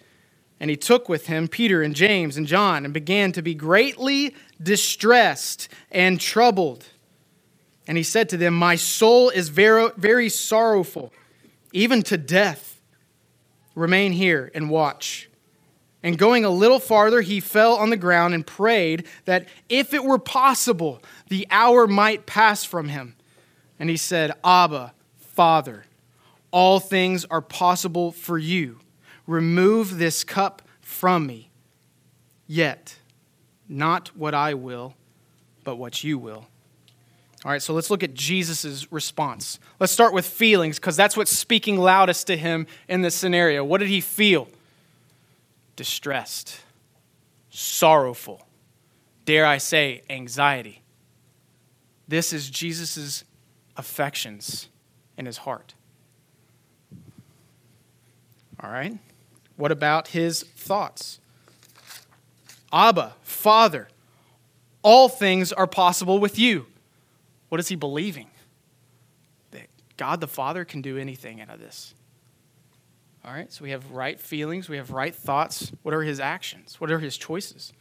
[0.60, 4.32] And he took with him Peter and James and John and began to be greatly
[4.62, 6.86] distressed and troubled.
[7.88, 11.12] And he said to them, My soul is very, very sorrowful,
[11.72, 12.75] even to death.
[13.76, 15.28] Remain here and watch.
[16.02, 20.02] And going a little farther, he fell on the ground and prayed that if it
[20.02, 23.14] were possible, the hour might pass from him.
[23.78, 25.84] And he said, Abba, Father,
[26.50, 28.80] all things are possible for you.
[29.26, 31.50] Remove this cup from me.
[32.46, 32.96] Yet,
[33.68, 34.94] not what I will,
[35.64, 36.46] but what you will.
[37.46, 39.60] All right, so let's look at Jesus' response.
[39.78, 43.62] Let's start with feelings, because that's what's speaking loudest to him in this scenario.
[43.62, 44.48] What did he feel?
[45.76, 46.58] Distressed,
[47.48, 48.48] sorrowful,
[49.26, 50.82] dare I say, anxiety.
[52.08, 53.22] This is Jesus'
[53.76, 54.68] affections
[55.16, 55.74] in his heart.
[58.58, 58.98] All right,
[59.54, 61.20] what about his thoughts?
[62.72, 63.86] Abba, Father,
[64.82, 66.66] all things are possible with you.
[67.48, 68.28] What is he believing?
[69.52, 71.94] That God the Father can do anything out of this.
[73.24, 75.72] All right, so we have right feelings, we have right thoughts.
[75.82, 76.80] What are his actions?
[76.80, 77.72] What are his choices?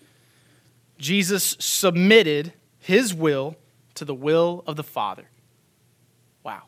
[0.98, 3.56] Jesus submitted his will
[3.94, 5.30] to the will of the Father.
[6.44, 6.64] Wow.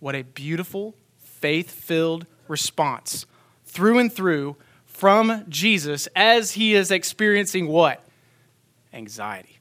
[0.00, 3.26] What a beautiful, faith filled response
[3.64, 8.04] through and through from Jesus as he is experiencing what?
[8.92, 9.58] Anxiety.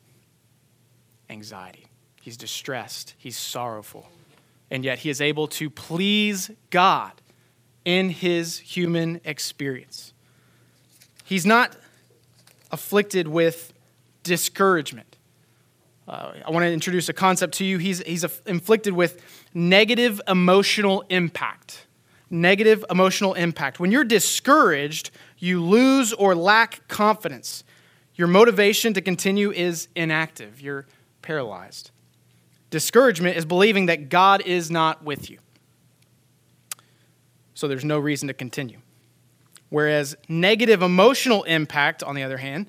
[1.30, 1.86] Anxiety.
[2.22, 4.08] He's distressed, he's sorrowful,
[4.70, 7.14] and yet he is able to please God
[7.84, 10.14] in his human experience.
[11.26, 11.76] He's not
[12.72, 13.74] afflicted with
[14.24, 15.18] discouragement.
[16.08, 17.78] Uh, I want to introduce a concept to you.
[17.78, 21.88] He's, he's inflicted with negative emotional impact.
[22.30, 23.80] Negative emotional impact.
[23.80, 27.64] When you're discouraged, you lose or lack confidence.
[28.16, 30.62] Your motivation to continue is inactive.
[30.62, 30.86] You're
[31.22, 31.92] paralyzed.
[32.72, 35.38] Discouragement is believing that God is not with you.
[37.54, 38.80] So there's no reason to continue.
[39.70, 42.68] Whereas negative emotional impact, on the other hand,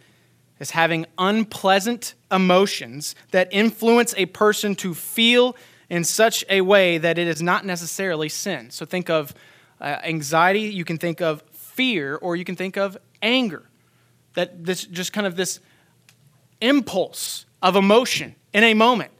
[0.59, 5.57] is having unpleasant emotions that influence a person to feel
[5.89, 8.71] in such a way that it is not necessarily sin.
[8.71, 9.35] So think of
[9.81, 13.65] uh, anxiety, you can think of fear, or you can think of anger.
[14.35, 15.61] That this just kind of this
[16.61, 19.11] impulse of emotion in a moment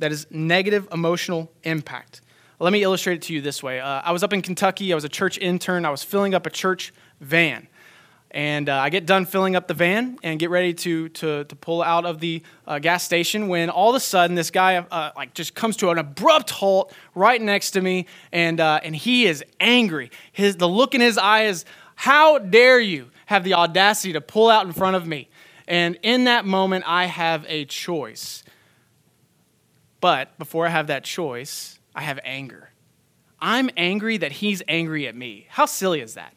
[0.00, 2.20] that is negative emotional impact.
[2.58, 3.80] Let me illustrate it to you this way.
[3.80, 4.92] Uh, I was up in Kentucky.
[4.92, 5.86] I was a church intern.
[5.86, 7.68] I was filling up a church van.
[8.32, 11.56] And uh, I get done filling up the van and get ready to, to, to
[11.56, 15.10] pull out of the uh, gas station when all of a sudden this guy uh,
[15.16, 19.26] like just comes to an abrupt halt right next to me and, uh, and he
[19.26, 20.10] is angry.
[20.30, 21.64] His, the look in his eye is,
[21.96, 25.28] How dare you have the audacity to pull out in front of me?
[25.66, 28.44] And in that moment, I have a choice.
[30.00, 32.70] But before I have that choice, I have anger.
[33.40, 35.46] I'm angry that he's angry at me.
[35.48, 36.34] How silly is that?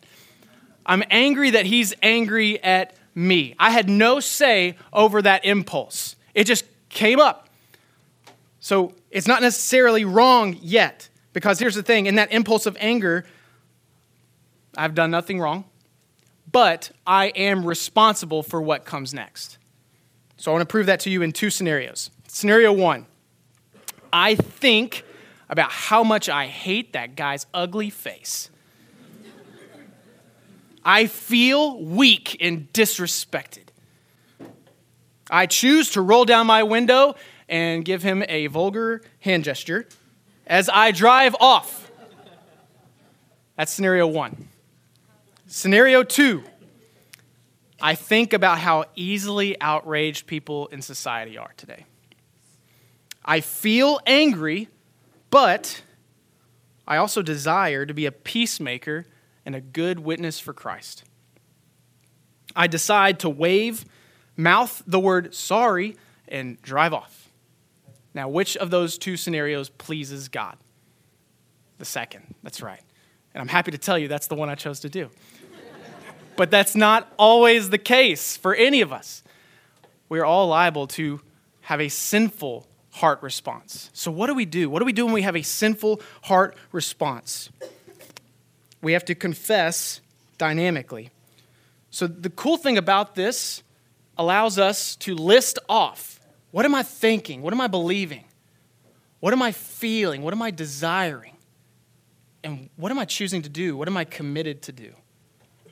[0.86, 3.56] I'm angry that he's angry at me.
[3.60, 7.50] I had no say over that impulse, it just came up.
[8.60, 13.26] So it's not necessarily wrong yet, because here's the thing in that impulse of anger,
[14.78, 15.66] I've done nothing wrong,
[16.52, 19.58] but I am responsible for what comes next.
[20.38, 22.10] So I want to prove that to you in two scenarios.
[22.28, 23.06] Scenario one
[24.14, 25.04] I think
[25.50, 28.52] about how much I hate that guy's ugly face.
[30.86, 33.70] I feel weak and disrespected.
[35.32, 37.16] I choose to roll down my window
[37.50, 39.88] and give him a vulgar hand gesture
[40.46, 41.92] as I drive off.
[43.58, 44.50] That's scenario one.
[45.48, 46.44] Scenario two
[47.82, 51.86] I think about how easily outraged people in society are today.
[53.26, 54.70] I feel angry,
[55.30, 55.82] but
[56.88, 59.06] I also desire to be a peacemaker
[59.46, 61.04] and a good witness for Christ.
[62.56, 63.86] I decide to wave,
[64.36, 65.96] mouth the word sorry,
[66.28, 67.32] and drive off.
[68.14, 70.58] Now, which of those two scenarios pleases God?
[71.80, 72.36] The second.
[72.44, 72.82] That's right.
[73.34, 75.10] And I'm happy to tell you that's the one I chose to do.
[76.36, 79.24] but that's not always the case for any of us.
[80.10, 81.22] We're all liable to
[81.62, 83.90] have a sinful heart response.
[83.94, 84.70] So, what do we do?
[84.70, 87.50] What do we do when we have a sinful heart response?
[88.82, 90.02] We have to confess
[90.38, 91.10] dynamically.
[91.90, 93.64] So, the cool thing about this
[94.18, 96.20] allows us to list off
[96.52, 97.42] what am I thinking?
[97.42, 98.26] What am I believing?
[99.20, 100.22] What am I feeling?
[100.22, 101.36] What am I desiring?
[102.44, 103.76] And what am I choosing to do?
[103.76, 104.94] What am I committed to do?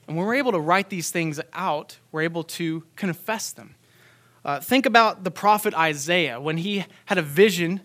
[0.07, 3.75] And when we're able to write these things out, we're able to confess them.
[4.43, 7.81] Uh, think about the prophet Isaiah when he had a vision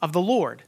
[0.00, 0.62] of the Lord.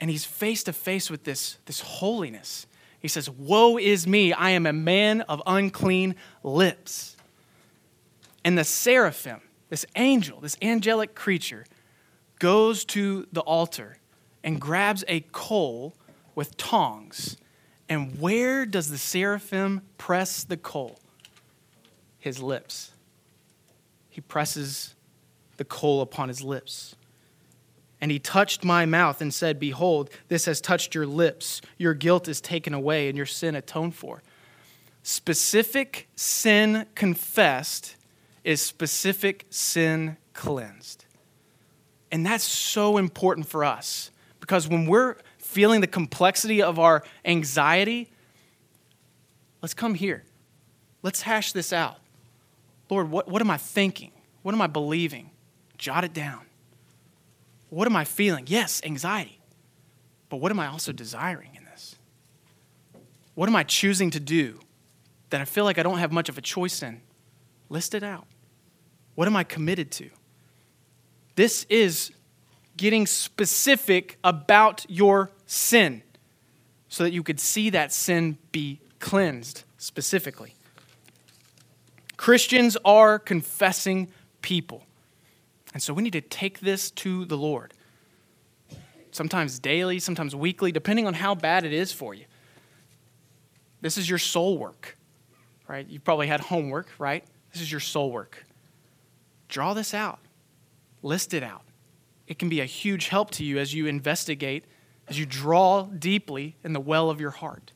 [0.00, 2.66] And he's face to face with this, this holiness.
[3.00, 7.16] He says, Woe is me, I am a man of unclean lips.
[8.44, 11.64] And the seraphim, this angel, this angelic creature,
[12.38, 13.98] goes to the altar
[14.44, 15.94] and grabs a coal
[16.34, 17.36] with tongs.
[17.88, 20.98] And where does the seraphim press the coal?
[22.18, 22.91] His lips
[24.12, 24.94] he presses
[25.56, 26.94] the coal upon his lips.
[27.98, 31.62] And he touched my mouth and said, Behold, this has touched your lips.
[31.78, 34.22] Your guilt is taken away and your sin atoned for.
[35.02, 37.96] Specific sin confessed
[38.44, 41.06] is specific sin cleansed.
[42.10, 44.10] And that's so important for us
[44.40, 48.12] because when we're feeling the complexity of our anxiety,
[49.62, 50.22] let's come here.
[51.02, 52.01] Let's hash this out.
[52.92, 54.12] Lord, what, what am I thinking?
[54.42, 55.30] What am I believing?
[55.78, 56.40] Jot it down.
[57.70, 58.44] What am I feeling?
[58.46, 59.40] Yes, anxiety.
[60.28, 61.96] But what am I also desiring in this?
[63.34, 64.60] What am I choosing to do
[65.30, 67.00] that I feel like I don't have much of a choice in?
[67.70, 68.26] List it out.
[69.14, 70.10] What am I committed to?
[71.34, 72.12] This is
[72.76, 76.02] getting specific about your sin
[76.90, 80.54] so that you could see that sin be cleansed specifically.
[82.22, 84.06] Christians are confessing
[84.42, 84.86] people.
[85.74, 87.74] And so we need to take this to the Lord.
[89.10, 92.26] Sometimes daily, sometimes weekly, depending on how bad it is for you.
[93.80, 94.96] This is your soul work,
[95.66, 95.84] right?
[95.88, 97.24] You probably had homework, right?
[97.52, 98.46] This is your soul work.
[99.48, 100.20] Draw this out,
[101.02, 101.64] list it out.
[102.28, 104.64] It can be a huge help to you as you investigate,
[105.08, 107.72] as you draw deeply in the well of your heart.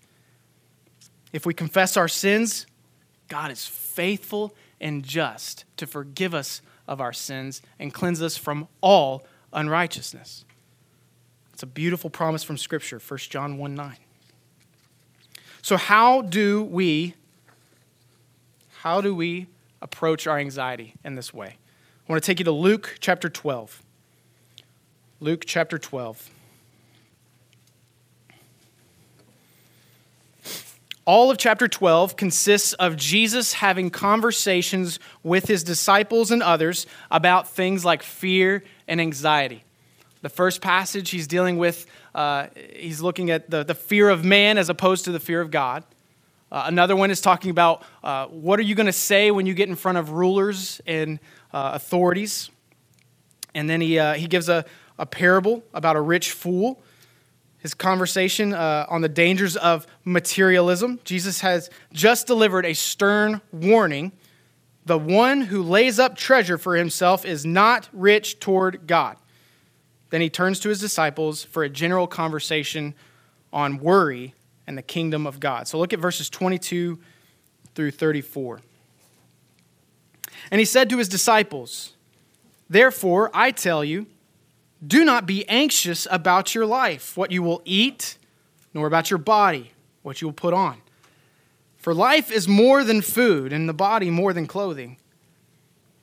[1.33, 2.65] If we confess our sins,
[3.29, 8.69] God is faithful and just to forgive us of our sins and cleanse us from
[8.81, 10.45] all unrighteousness.
[11.53, 13.97] It's a beautiful promise from Scripture, 1 John 1 9.
[15.63, 17.15] So, how do we
[18.81, 19.49] how do we
[19.83, 21.57] approach our anxiety in this way?
[22.09, 23.83] I want to take you to Luke chapter 12.
[25.19, 26.31] Luke chapter 12.
[31.07, 37.49] All of chapter 12 consists of Jesus having conversations with his disciples and others about
[37.49, 39.63] things like fear and anxiety.
[40.23, 44.59] The first passage, he's dealing with, uh, he's looking at the, the fear of man
[44.59, 45.85] as opposed to the fear of God.
[46.51, 49.55] Uh, another one is talking about uh, what are you going to say when you
[49.55, 51.21] get in front of rulers and
[51.53, 52.51] uh, authorities.
[53.55, 54.65] And then he, uh, he gives a,
[54.99, 56.83] a parable about a rich fool
[57.59, 61.01] his conversation uh, on the dangers of materialism.
[61.05, 64.13] Jesus has just delivered a stern warning.
[64.85, 69.17] The one who lays up treasure for himself is not rich toward God.
[70.11, 72.95] Then he turns to his disciples for a general conversation
[73.53, 74.35] on worry
[74.67, 75.67] and the kingdom of God.
[75.67, 76.99] So look at verses 22
[77.75, 78.61] through 34.
[80.51, 81.95] And he said to his disciples,
[82.69, 84.07] Therefore, I tell you,
[84.85, 88.19] do not be anxious about your life, what you will eat,
[88.75, 89.73] nor about your body,
[90.03, 90.83] what you will put on.
[91.79, 94.97] For life is more than food, and the body more than clothing.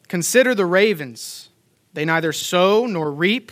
[0.08, 1.50] Consider the ravens.
[1.94, 3.52] They neither sow nor reap,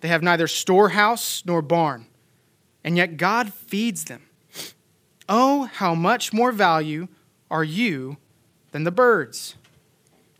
[0.00, 2.06] they have neither storehouse nor barn,
[2.84, 4.22] and yet God feeds them.
[5.28, 7.08] Oh, how much more value
[7.50, 8.16] are you
[8.72, 9.56] than the birds?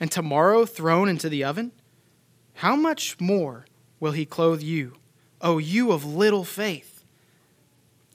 [0.00, 1.72] and tomorrow thrown into the oven?
[2.54, 3.66] How much more
[4.00, 4.94] will he clothe you,
[5.40, 7.04] O you of little faith?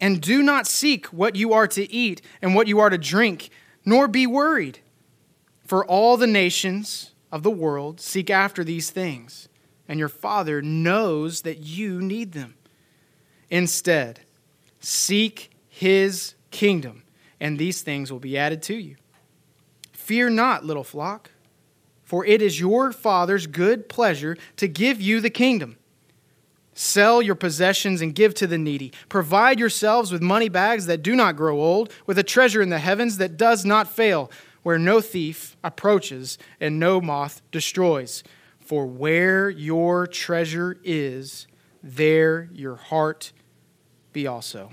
[0.01, 3.49] And do not seek what you are to eat and what you are to drink,
[3.85, 4.79] nor be worried.
[5.65, 9.49] For all the nations of the world seek after these things,
[9.87, 12.55] and your Father knows that you need them.
[13.49, 14.21] Instead,
[14.79, 17.03] seek his kingdom,
[17.39, 18.95] and these things will be added to you.
[19.91, 21.31] Fear not, little flock
[22.09, 25.77] for it is your Father's good pleasure to give you the kingdom.
[26.73, 28.91] Sell your possessions and give to the needy.
[29.09, 32.79] Provide yourselves with money bags that do not grow old, with a treasure in the
[32.79, 34.31] heavens that does not fail,
[34.63, 38.23] where no thief approaches and no moth destroys.
[38.59, 41.45] For where your treasure is,
[41.83, 43.33] there your heart
[44.13, 44.71] be also.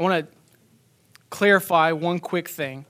[0.00, 0.36] I want to
[1.30, 2.84] clarify one quick thing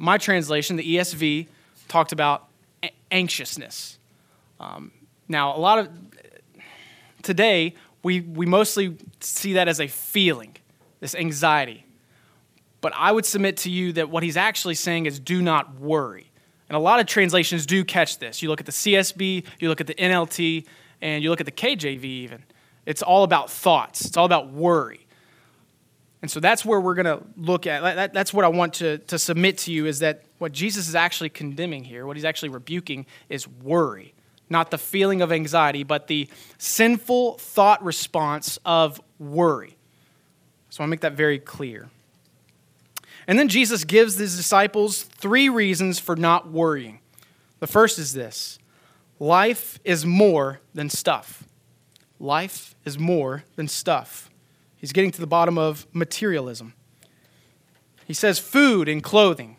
[0.00, 1.46] my translation, the ESV,
[1.86, 2.48] talked about
[3.12, 3.98] anxiousness.
[4.58, 4.92] Um,
[5.28, 5.88] now, a lot of
[7.22, 10.56] today, we, we mostly see that as a feeling,
[11.00, 11.84] this anxiety.
[12.80, 16.30] But I would submit to you that what he's actually saying is do not worry.
[16.70, 18.42] And a lot of translations do catch this.
[18.42, 20.64] You look at the CSB, you look at the NLT,
[21.02, 22.42] and you look at the KJV even.
[22.86, 25.06] It's all about thoughts, it's all about worry.
[26.22, 28.12] And so that's where we're going to look at.
[28.12, 31.30] that's what I want to, to submit to you is that what Jesus is actually
[31.30, 34.14] condemning here, what he's actually rebuking, is worry.
[34.50, 39.76] Not the feeling of anxiety, but the sinful thought response of worry.
[40.68, 41.88] So I want to make that very clear.
[43.26, 47.00] And then Jesus gives his disciples three reasons for not worrying.
[47.60, 48.58] The first is this
[49.18, 51.44] life is more than stuff.
[52.18, 54.29] Life is more than stuff.
[54.80, 56.74] He's getting to the bottom of materialism.
[58.06, 59.56] He says food and clothing.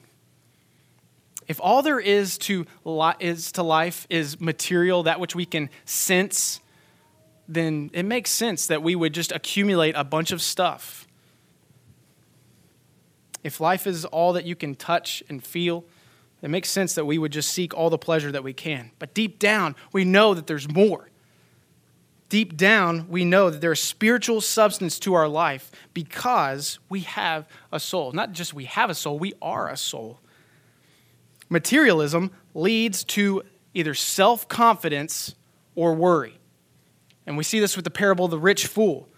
[1.48, 2.66] If all there is to,
[3.20, 6.60] is to life is material, that which we can sense,
[7.48, 11.08] then it makes sense that we would just accumulate a bunch of stuff
[13.44, 15.84] if life is all that you can touch and feel,
[16.42, 18.92] it makes sense that we would just seek all the pleasure that we can.
[19.00, 21.10] But deep down, we know that there's more.
[22.32, 27.80] Deep down, we know that there's spiritual substance to our life because we have a
[27.80, 28.14] soul.
[28.14, 30.22] Not just we have a soul, we are a soul.
[31.50, 35.36] Materialism leads to either self confidence
[35.76, 36.40] or worry.
[37.28, 39.10] And we see this with the parable of the rich fool.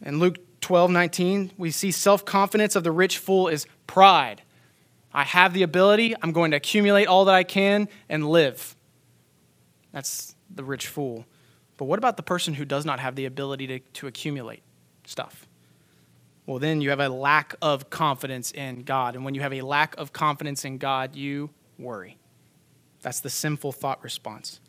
[0.00, 4.42] In Luke 12, 19, we see self confidence of the rich fool is pride.
[5.12, 8.76] I have the ability, I'm going to accumulate all that I can and live.
[9.90, 11.26] That's the rich fool.
[11.78, 14.62] But what about the person who does not have the ability to, to accumulate
[15.06, 15.46] stuff?
[16.44, 19.14] Well, then you have a lack of confidence in God.
[19.14, 22.18] And when you have a lack of confidence in God, you worry.
[23.02, 24.60] That's the sinful thought response.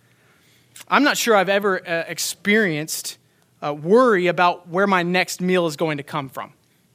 [0.87, 3.17] I'm not sure I've ever uh, experienced
[3.61, 6.53] uh, worry about where my next meal is going to come from.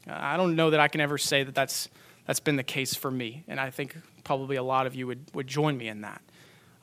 [0.08, 1.88] Uh, I don't know that I can ever say that that's,
[2.26, 5.24] that's been the case for me, and I think probably a lot of you would,
[5.34, 6.22] would join me in that.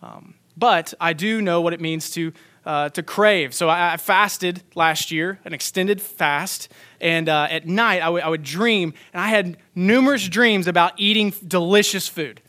[0.04, 2.34] Um, but I do know what it means to,
[2.66, 3.54] uh, to crave.
[3.54, 8.24] So I, I, fasted last year, an extended fast, and uh, at night I, w-
[8.24, 12.42] I would dream, and I had numerous dreams about eating delicious food.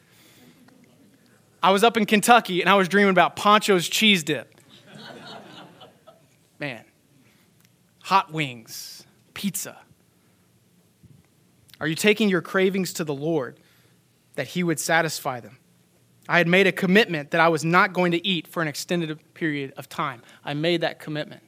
[1.62, 4.54] I was up in Kentucky, and I was dreaming about Pancho's cheese dip.
[6.58, 6.84] Man,
[8.02, 9.78] hot wings, pizza?
[11.80, 13.58] Are you taking your cravings to the Lord
[14.34, 15.58] that He would satisfy them?
[16.28, 19.18] I had made a commitment that I was not going to eat for an extended
[19.43, 20.22] period of time.
[20.45, 21.43] I made that commitment.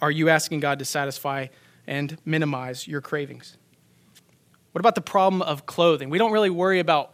[0.00, 1.48] Are you asking God to satisfy
[1.86, 3.58] and minimize your cravings?
[4.72, 6.08] What about the problem of clothing?
[6.08, 7.12] We don't really worry about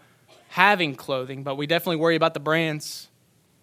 [0.51, 3.09] having clothing, but we definitely worry about the brands,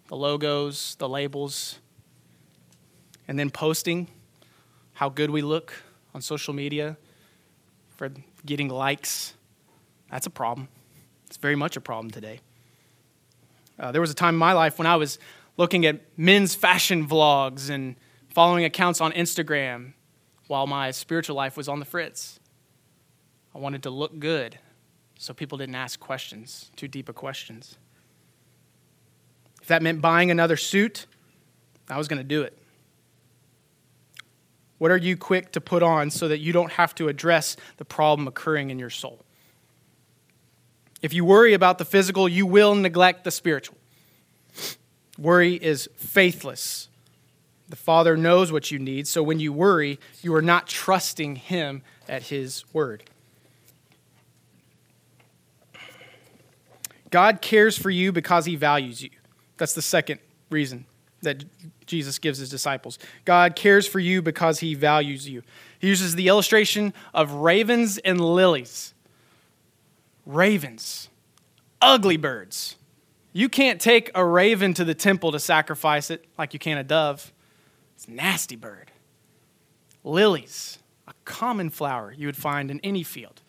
[0.08, 1.78] the logos, the labels,
[3.26, 4.06] and then posting
[4.92, 5.72] how good we look
[6.14, 6.98] on social media,
[7.96, 8.10] for
[8.44, 9.32] getting likes.
[10.10, 10.68] That's a problem.
[11.28, 12.40] It's very much a problem today.
[13.78, 15.18] Uh, there was a time in my life when I was
[15.60, 17.94] looking at men's fashion vlogs and
[18.30, 19.92] following accounts on Instagram
[20.46, 22.40] while my spiritual life was on the fritz.
[23.54, 24.58] I wanted to look good
[25.18, 27.76] so people didn't ask questions, too deep of questions.
[29.60, 31.04] If that meant buying another suit,
[31.90, 32.56] I was going to do it.
[34.78, 37.84] What are you quick to put on so that you don't have to address the
[37.84, 39.20] problem occurring in your soul?
[41.02, 43.76] If you worry about the physical, you will neglect the spiritual.
[45.20, 46.88] Worry is faithless.
[47.68, 51.82] The Father knows what you need, so when you worry, you are not trusting Him
[52.08, 53.04] at His word.
[57.10, 59.10] God cares for you because He values you.
[59.56, 60.86] That's the second reason
[61.22, 61.44] that
[61.86, 62.98] Jesus gives his disciples.
[63.24, 65.42] God cares for you because he values you.
[65.78, 68.94] He uses the illustration of ravens and lilies.
[70.24, 71.08] Ravens,
[71.80, 72.76] ugly birds.
[73.32, 76.84] You can't take a raven to the temple to sacrifice it like you can a
[76.84, 77.32] dove.
[77.94, 78.90] It's a nasty bird.
[80.02, 83.42] Lilies, a common flower you would find in any field.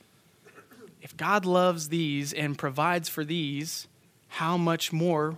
[1.02, 3.88] If God loves these and provides for these,
[4.28, 5.38] how much more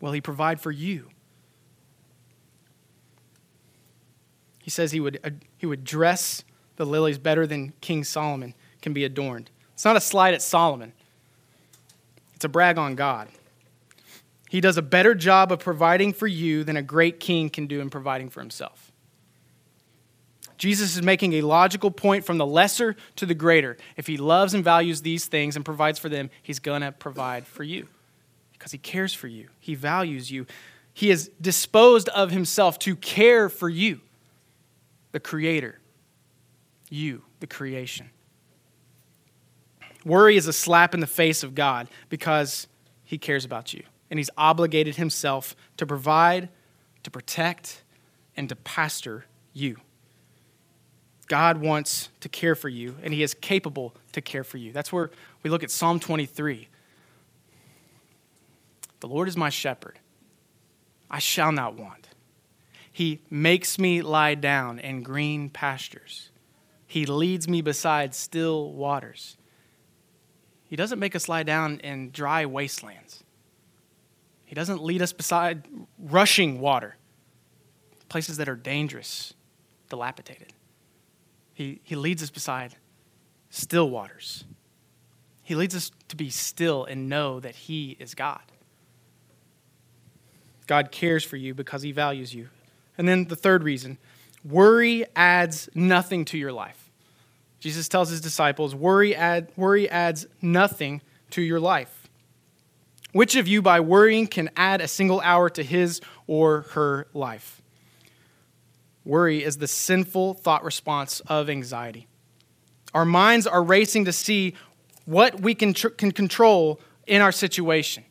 [0.00, 1.08] will he provide for you?
[4.58, 6.44] He says he would, uh, he would dress
[6.76, 9.50] the lilies better than King Solomon can be adorned.
[9.74, 10.92] It's not a slight at Solomon,
[12.38, 13.26] it's a brag on God.
[14.48, 17.80] He does a better job of providing for you than a great king can do
[17.80, 18.92] in providing for himself.
[20.56, 23.76] Jesus is making a logical point from the lesser to the greater.
[23.96, 27.44] If he loves and values these things and provides for them, he's going to provide
[27.44, 27.88] for you
[28.52, 30.46] because he cares for you, he values you.
[30.94, 34.00] He has disposed of himself to care for you
[35.10, 35.80] the Creator,
[36.88, 38.10] you, the creation.
[40.08, 42.66] Worry is a slap in the face of God because
[43.04, 43.82] he cares about you.
[44.10, 46.48] And he's obligated himself to provide,
[47.02, 47.82] to protect,
[48.34, 49.76] and to pastor you.
[51.26, 54.72] God wants to care for you, and he is capable to care for you.
[54.72, 55.10] That's where
[55.42, 56.68] we look at Psalm 23.
[59.00, 59.98] The Lord is my shepherd.
[61.10, 62.08] I shall not want.
[62.90, 66.30] He makes me lie down in green pastures.
[66.86, 69.37] He leads me beside still waters.
[70.68, 73.24] He doesn't make us lie down in dry wastelands.
[74.44, 75.66] He doesn't lead us beside
[75.98, 76.96] rushing water,
[78.08, 79.34] places that are dangerous,
[79.88, 80.52] dilapidated.
[81.54, 82.76] He, he leads us beside
[83.50, 84.44] still waters.
[85.42, 88.42] He leads us to be still and know that He is God.
[90.66, 92.48] God cares for you because He values you.
[92.98, 93.98] And then the third reason
[94.44, 96.87] worry adds nothing to your life.
[97.60, 102.08] Jesus tells his disciples, worry, add, worry adds nothing to your life.
[103.12, 107.62] Which of you, by worrying, can add a single hour to his or her life?
[109.04, 112.06] Worry is the sinful thought response of anxiety.
[112.94, 114.54] Our minds are racing to see
[115.06, 118.04] what we can, tr- can control in our situation.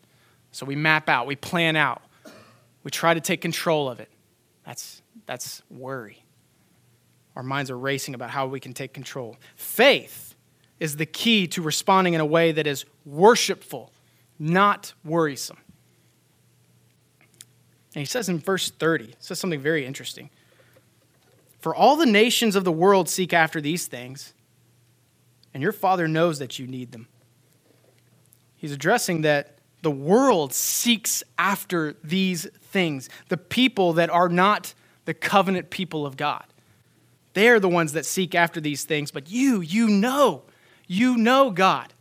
[0.52, 2.02] So we map out, we plan out,
[2.84, 4.10] we try to take control of it.
[4.66, 6.24] That's, that's worry.
[7.38, 9.38] Our minds are racing about how we can take control.
[9.56, 10.34] Faith
[10.80, 13.92] is the key to responding in a way that is worshipful,
[14.40, 15.60] not worrisome.
[17.94, 20.32] And he says in verse 30, says something very interesting.
[21.60, 24.34] For all the nations of the world seek after these things,
[25.54, 27.08] and your Father knows that you need them.
[28.56, 34.74] He's addressing that the world seeks after these things, the people that are not
[35.06, 36.44] the covenant people of God.
[37.38, 40.42] They're the ones that seek after these things, but you, you know,
[40.88, 41.94] you know God.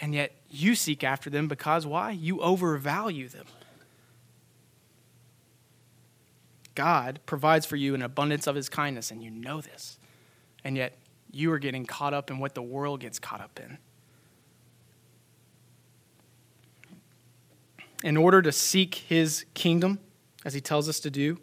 [0.00, 2.10] And yet you seek after them because why?
[2.10, 3.46] You overvalue them.
[6.74, 9.96] God provides for you an abundance of his kindness, and you know this.
[10.64, 10.98] And yet
[11.30, 13.78] you are getting caught up in what the world gets caught up in.
[18.02, 20.00] In order to seek his kingdom,
[20.44, 21.38] as he tells us to do,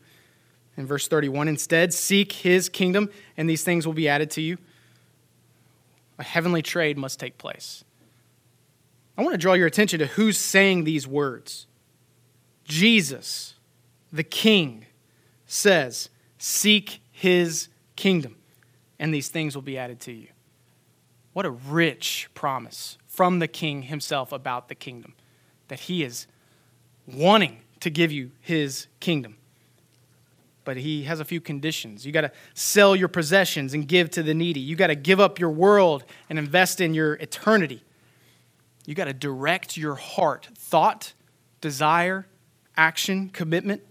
[0.77, 1.47] in verse 31.
[1.47, 4.57] Instead, seek his kingdom, and these things will be added to you.
[6.19, 7.83] A heavenly trade must take place.
[9.17, 11.65] I want to draw your attention to who's saying these words.
[12.63, 13.55] Jesus,
[14.13, 14.85] the King,
[15.47, 18.35] says, Seek his kingdom,
[18.99, 20.27] and these things will be added to you.
[21.33, 25.13] What a rich promise from the King himself about the kingdom,
[25.67, 26.27] that he is
[27.07, 29.36] wanting to give you his kingdom
[30.67, 32.05] but he has a few conditions.
[32.05, 34.59] You got to sell your possessions and give to the needy.
[34.59, 37.85] You got to give up your world and invest in your eternity.
[38.85, 41.13] You got to direct your heart, thought,
[41.61, 42.27] desire,
[42.75, 43.81] action, commitment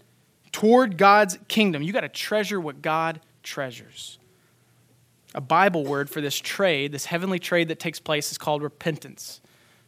[0.51, 1.81] toward God's kingdom.
[1.81, 4.19] You got to treasure what God treasures.
[5.33, 9.41] A Bible word for this trade, this heavenly trade that takes place, is called repentance.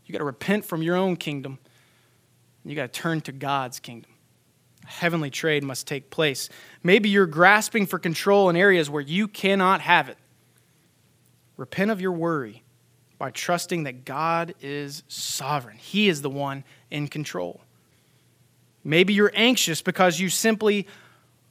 [0.07, 1.59] You got to repent from your own kingdom.
[2.65, 4.09] You got to turn to God's kingdom
[4.89, 6.49] heavenly trade must take place.
[6.83, 10.17] Maybe you're grasping for control in areas where you cannot have it.
[11.57, 12.63] Repent of your worry
[13.17, 17.61] by trusting that God is sovereign, He is the one in control.
[18.83, 20.87] Maybe you're anxious because you simply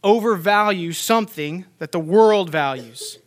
[0.03, 3.19] overvalue something that the world values.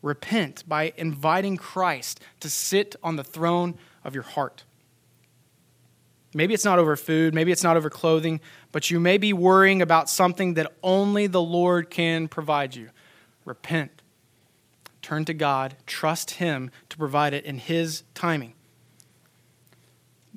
[0.00, 4.64] Repent by inviting Christ to sit on the throne of your heart.
[6.34, 8.40] Maybe it's not over food, maybe it's not over clothing,
[8.72, 12.90] but you may be worrying about something that only the Lord can provide you.
[13.44, 14.02] Repent.
[15.00, 18.52] Turn to God, trust Him to provide it in His timing.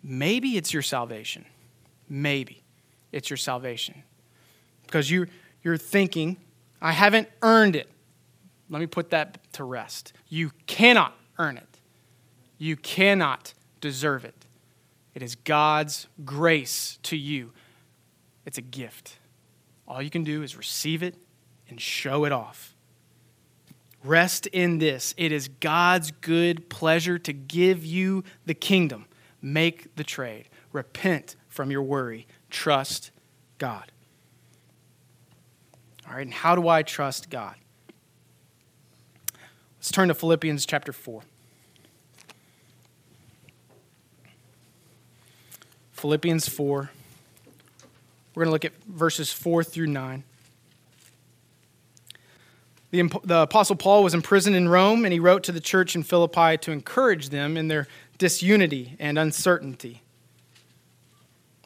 [0.03, 1.45] Maybe it's your salvation.
[2.07, 2.63] Maybe
[3.11, 4.03] it's your salvation.
[4.83, 5.27] Because you,
[5.63, 6.37] you're thinking,
[6.81, 7.89] I haven't earned it.
[8.69, 10.13] Let me put that to rest.
[10.29, 11.79] You cannot earn it,
[12.57, 14.45] you cannot deserve it.
[15.13, 17.51] It is God's grace to you.
[18.45, 19.17] It's a gift.
[19.87, 21.15] All you can do is receive it
[21.69, 22.75] and show it off.
[24.03, 25.13] Rest in this.
[25.17, 29.05] It is God's good pleasure to give you the kingdom.
[29.41, 30.49] Make the trade.
[30.71, 32.25] Repent from your worry.
[32.49, 33.11] Trust
[33.57, 33.91] God.
[36.07, 37.55] All right, and how do I trust God?
[39.77, 41.21] Let's turn to Philippians chapter 4.
[45.93, 46.89] Philippians 4.
[48.33, 50.23] We're going to look at verses 4 through 9.
[52.91, 56.03] The, the Apostle Paul was imprisoned in Rome, and he wrote to the church in
[56.03, 60.01] Philippi to encourage them in their disunity and uncertainty.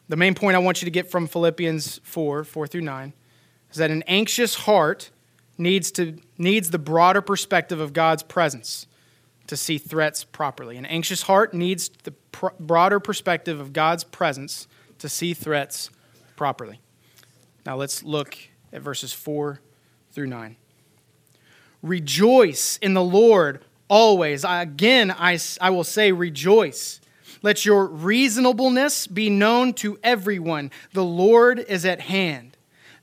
[0.08, 3.12] The main point I want you to get from Philippians 4 4 through 9
[3.72, 5.10] is that an anxious heart
[5.58, 8.86] needs, to, needs the broader perspective of God's presence
[9.48, 10.76] to see threats properly.
[10.76, 15.90] An anxious heart needs the pr- broader perspective of God's presence to see threats
[16.36, 16.80] properly.
[17.64, 18.36] Now let's look
[18.72, 19.60] at verses 4
[20.12, 20.56] through 9.
[21.82, 24.44] Rejoice in the Lord always.
[24.48, 27.00] Again, I, I will say, rejoice.
[27.42, 30.70] Let your reasonableness be known to everyone.
[30.92, 32.56] The Lord is at hand.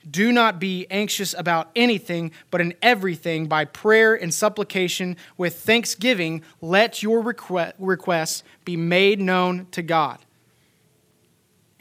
[0.09, 6.41] Do not be anxious about anything, but in everything, by prayer and supplication, with thanksgiving,
[6.59, 10.19] let your requests be made known to God.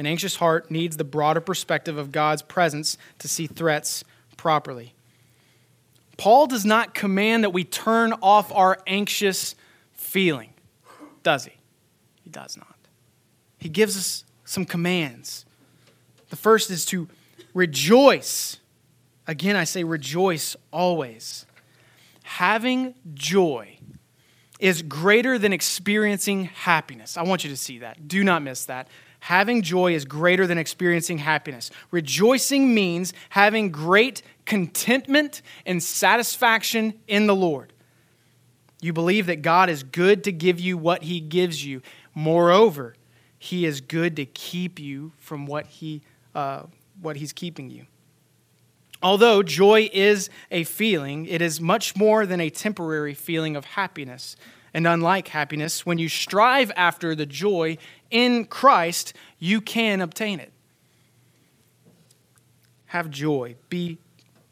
[0.00, 4.02] An anxious heart needs the broader perspective of God's presence to see threats
[4.38, 4.94] properly.
[6.16, 9.54] Paul does not command that we turn off our anxious
[9.92, 10.54] feeling,
[11.22, 11.52] does he?
[12.24, 12.76] He does not.
[13.58, 15.44] He gives us some commands.
[16.30, 17.06] The first is to
[17.52, 18.56] rejoice.
[19.26, 21.44] Again, I say rejoice always.
[22.22, 23.76] Having joy
[24.60, 27.18] is greater than experiencing happiness.
[27.18, 28.08] I want you to see that.
[28.08, 28.88] Do not miss that.
[29.20, 31.70] Having joy is greater than experiencing happiness.
[31.90, 37.72] Rejoicing means having great contentment and satisfaction in the Lord.
[38.80, 41.82] You believe that God is good to give you what He gives you.
[42.14, 42.94] Moreover,
[43.38, 46.02] He is good to keep you from what, he,
[46.34, 46.62] uh,
[47.00, 47.86] what He's keeping you.
[49.02, 54.36] Although joy is a feeling, it is much more than a temporary feeling of happiness.
[54.72, 57.78] And unlike happiness, when you strive after the joy
[58.10, 60.52] in Christ, you can obtain it.
[62.86, 63.56] Have joy.
[63.68, 63.98] Be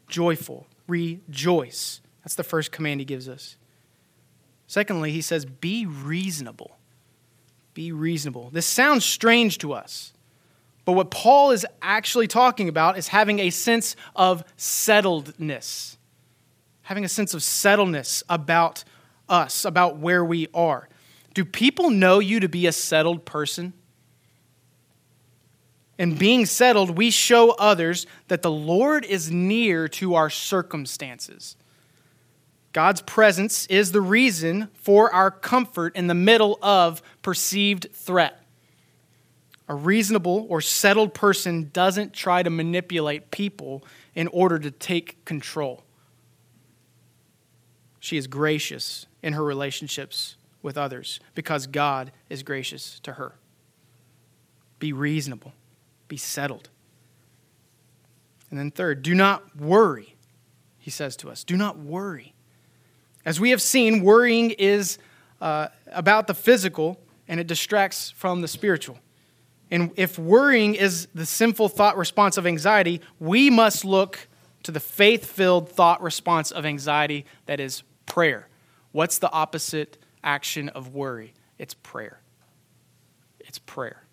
[0.07, 0.67] joyful.
[0.87, 2.01] Rejoice.
[2.23, 3.55] That's the first command he gives us.
[4.67, 6.77] Secondly, he says, be reasonable.
[7.73, 8.49] Be reasonable.
[8.51, 10.13] This sounds strange to us,
[10.85, 15.97] but what Paul is actually talking about is having a sense of settledness,
[16.81, 18.83] having a sense of settledness about
[19.29, 20.89] us, about where we are.
[21.33, 23.73] Do people know you to be a settled person?
[25.97, 31.57] And being settled, we show others that the Lord is near to our circumstances.
[32.71, 38.41] God's presence is the reason for our comfort in the middle of perceived threat.
[39.67, 43.83] A reasonable or settled person doesn't try to manipulate people
[44.15, 45.83] in order to take control.
[47.99, 53.35] She is gracious in her relationships with others because God is gracious to her.
[54.79, 55.53] Be reasonable,
[56.07, 56.69] be settled.
[58.49, 60.15] And then, third, do not worry,
[60.77, 61.43] he says to us.
[61.43, 62.33] Do not worry.
[63.25, 64.97] As we have seen, worrying is
[65.41, 68.97] uh, about the physical and it distracts from the spiritual.
[69.71, 74.27] And if worrying is the sinful thought response of anxiety, we must look
[74.63, 78.48] to the faith filled thought response of anxiety that is prayer.
[78.91, 81.33] What's the opposite action of worry?
[81.57, 82.19] It's prayer.
[83.39, 84.03] It's prayer.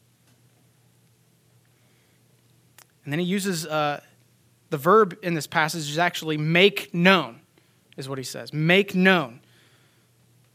[3.05, 4.01] And then he uses uh,
[4.71, 7.41] the verb in this passage is actually make known,
[7.97, 8.53] is what he says.
[8.53, 9.41] Make known.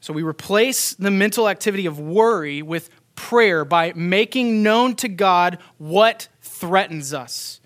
[0.02, 5.60] So we replace the mental activity of worry with prayer by making known to God
[5.78, 7.60] what threatens us.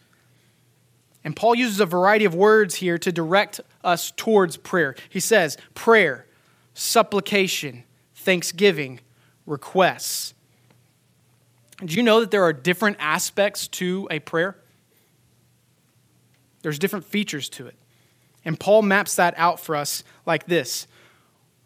[1.24, 4.95] And Paul uses a variety of words here to direct us towards prayer.
[5.10, 6.28] He says, prayer,
[6.76, 8.99] supplication, thanksgiving,
[9.47, 10.36] requests.
[11.84, 14.57] Do you know that there are different aspects to a prayer?
[16.61, 17.76] There's different features to it.
[18.43, 20.88] And Paul maps that out for us like this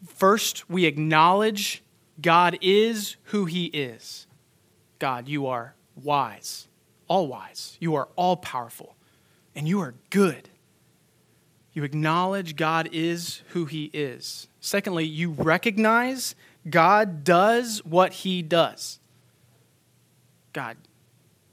[0.06, 1.82] First, we acknowledge
[2.20, 4.26] God is who he is.
[4.98, 6.68] God, you are wise,
[7.08, 7.76] all wise.
[7.80, 8.94] You are all powerful,
[9.54, 10.49] and you are good.
[11.72, 14.48] You acknowledge God is who He is.
[14.60, 16.34] Secondly, you recognize
[16.68, 18.98] God does what He does.
[20.52, 20.76] God,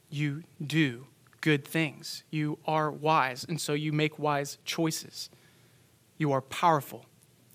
[0.09, 1.05] you do
[1.41, 2.23] good things.
[2.31, 5.29] You are wise, and so you make wise choices.
[6.17, 7.05] You are powerful,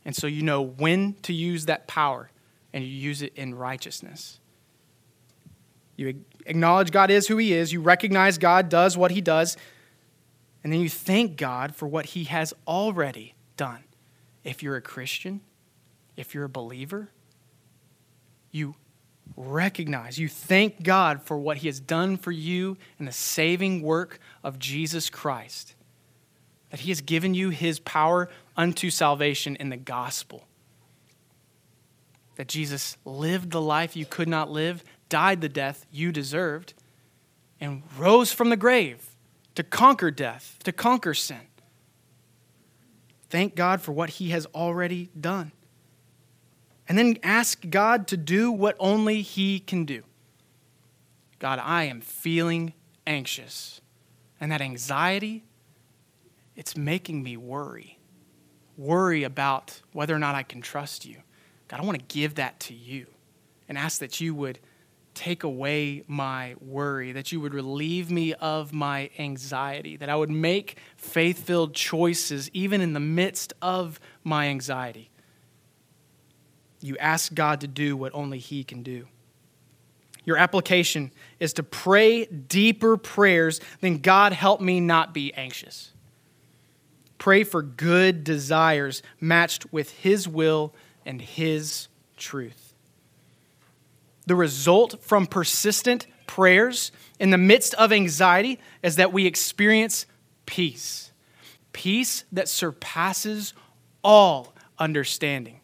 [0.05, 2.31] And so you know when to use that power
[2.73, 4.41] and you use it in righteousness.
[5.97, 9.57] You acknowledge God is who He is, you recognize God does what He does,
[10.63, 13.85] and then you thank God for what He has already done.
[14.45, 15.41] If you're a Christian,
[16.17, 17.09] if you're a believer,
[18.51, 18.75] you
[19.37, 24.21] recognize, you thank God for what He has done for you in the saving work
[24.45, 25.75] of Jesus Christ.
[26.71, 30.45] That He has given you His power unto salvation in the gospel.
[32.37, 36.75] That Jesus lived the life you could not live, died the death you deserved,
[37.61, 39.12] and rose from the grave
[39.55, 41.41] to conquer death, to conquer sin.
[43.29, 45.53] Thank God for what He has already done.
[46.89, 50.03] And then ask God to do what only He can do.
[51.39, 52.75] God, I am feeling
[53.07, 53.81] anxious.
[54.41, 55.45] And that anxiety,
[56.57, 57.99] it's making me worry.
[58.77, 61.17] Worry about whether or not I can trust you.
[61.69, 63.07] God, I want to give that to you
[63.69, 64.59] and ask that you would
[65.15, 70.31] take away my worry, that you would relieve me of my anxiety, that I would
[70.31, 75.11] make faith filled choices even in the midst of my anxiety.
[76.81, 79.07] You ask God to do what only He can do.
[80.25, 85.91] Your application is to pray deeper prayers than God help me not be anxious.
[87.19, 92.62] Pray for good desires matched with His will and His truth.
[94.27, 100.07] The result from persistent prayers in the midst of anxiety is that we experience
[100.47, 101.13] peace.
[101.73, 103.55] Peace that surpasses
[104.05, 105.61] all understanding.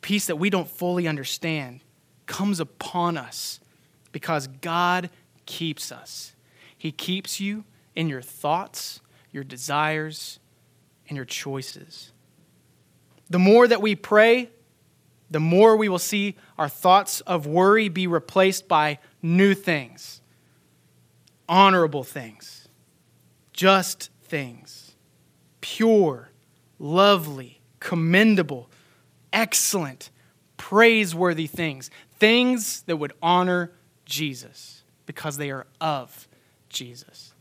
[0.00, 1.80] Peace that we don't fully understand
[2.26, 3.60] comes upon us
[4.12, 5.10] because God
[5.46, 6.34] keeps us.
[6.76, 9.00] He keeps you in your thoughts,
[9.32, 10.38] your desires,
[11.08, 12.12] and your choices.
[13.28, 14.50] The more that we pray,
[15.30, 20.20] the more we will see our thoughts of worry be replaced by new things,
[21.48, 22.68] honorable things,
[23.52, 24.96] just things,
[25.60, 26.30] pure,
[26.78, 28.68] lovely, commendable,
[29.32, 30.10] excellent,
[30.56, 33.72] praiseworthy things, things that would honor
[34.04, 36.28] Jesus because they are of
[36.68, 37.34] Jesus.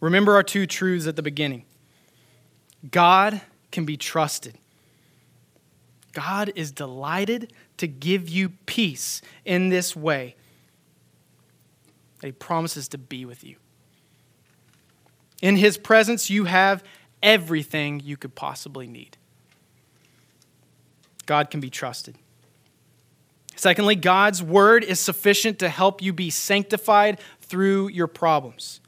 [0.00, 1.64] Remember our two truths at the beginning
[2.90, 3.40] God
[3.72, 4.56] can be trusted.
[6.16, 10.34] God is delighted to give you peace in this way.
[12.22, 13.56] He promises to be with you.
[15.42, 16.82] In His presence, you have
[17.22, 19.18] everything you could possibly need.
[21.26, 22.16] God can be trusted.
[23.54, 28.80] Secondly, God's word is sufficient to help you be sanctified through your problems.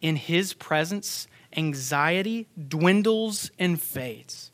[0.00, 4.47] In His presence, anxiety dwindles and fades.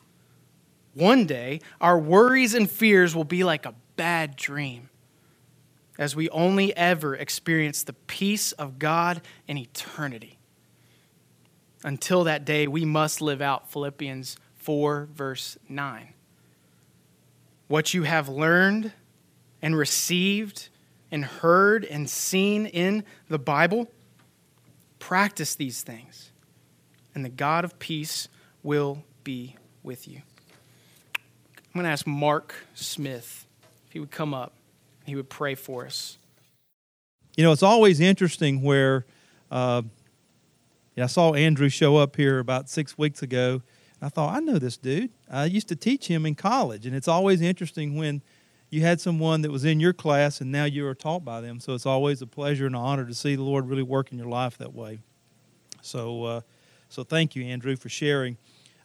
[0.95, 4.89] One day, our worries and fears will be like a bad dream
[5.99, 10.39] as we only ever experience the peace of God in eternity.
[11.83, 16.13] Until that day, we must live out Philippians 4, verse 9.
[17.67, 18.91] What you have learned
[19.61, 20.69] and received
[21.11, 23.87] and heard and seen in the Bible,
[24.99, 26.31] practice these things
[27.15, 28.27] and the God of peace
[28.61, 30.21] will be with you.
[31.75, 33.45] I'm going to ask Mark Smith
[33.85, 34.53] if he would come up.
[35.05, 36.17] He would pray for us.
[37.35, 39.05] You know, it's always interesting where
[39.51, 39.81] uh,
[40.97, 43.61] I saw Andrew show up here about six weeks ago.
[44.01, 45.09] I thought, I know this dude.
[45.29, 46.85] I used to teach him in college.
[46.85, 48.21] And it's always interesting when
[48.69, 51.59] you had someone that was in your class and now you are taught by them.
[51.59, 54.17] So it's always a pleasure and an honor to see the Lord really work in
[54.17, 54.99] your life that way.
[55.81, 56.41] So, uh,
[56.87, 58.37] so thank you, Andrew, for sharing.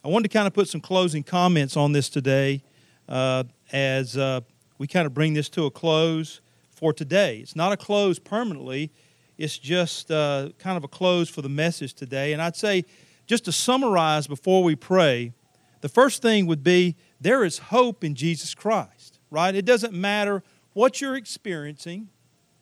[0.03, 2.63] I wanted to kind of put some closing comments on this today
[3.07, 4.41] as uh,
[4.77, 7.37] we kind of bring this to a close for today.
[7.37, 8.91] It's not a close permanently,
[9.37, 12.33] it's just uh, kind of a close for the message today.
[12.33, 12.85] And I'd say,
[13.27, 15.33] just to summarize before we pray,
[15.81, 19.55] the first thing would be there is hope in Jesus Christ, right?
[19.55, 20.43] It doesn't matter
[20.73, 22.09] what you're experiencing.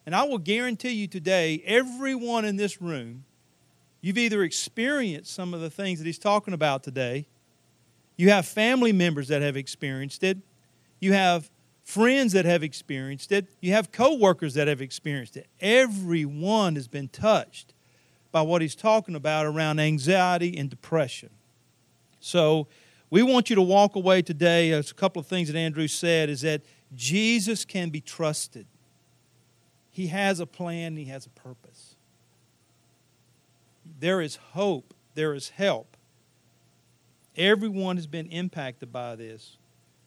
[0.05, 3.25] And I will guarantee you today, everyone in this room
[4.01, 7.27] You've either experienced some of the things that he's talking about today,
[8.20, 10.38] you have family members that have experienced it,
[10.99, 11.49] you have
[11.84, 15.47] friends that have experienced it, you have coworkers that have experienced it.
[15.59, 17.74] Everyone has been touched
[18.32, 21.30] by what he's talking about around anxiety and depression.
[22.20, 22.67] So,
[23.11, 24.70] we want you to walk away today.
[24.70, 26.61] There's a couple of things that Andrew said is that
[26.93, 28.67] Jesus can be trusted.
[29.89, 31.95] He has a plan, he has a purpose
[33.99, 35.97] there is hope, there is help.
[37.39, 39.55] Everyone has been impacted by this.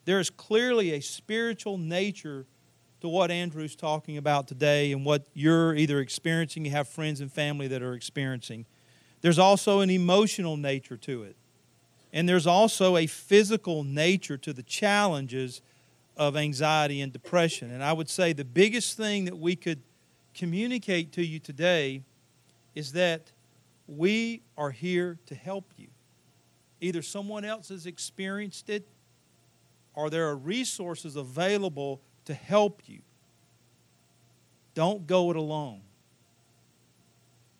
[0.05, 2.45] There is clearly a spiritual nature
[3.01, 7.33] to what Andrew's talking about today and what you're either experiencing, you have friends and
[7.33, 8.67] family that are experiencing.
[9.23, 11.37] There's also an emotional nature to it.
[12.13, 15.63] And there's also a physical nature to the challenges
[16.19, 17.71] of anxiety and depression.
[17.71, 19.81] And I would say the biggest thing that we could
[20.35, 22.03] communicate to you today
[22.75, 23.33] is that
[23.87, 25.89] we are here to help you.
[26.83, 28.89] Either someone else has experienced it
[29.95, 32.99] or there are resources available to help you.
[34.75, 35.83] Don't go it alone.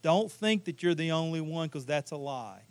[0.03, 2.63] Don't think that you're the only one because that's a lie.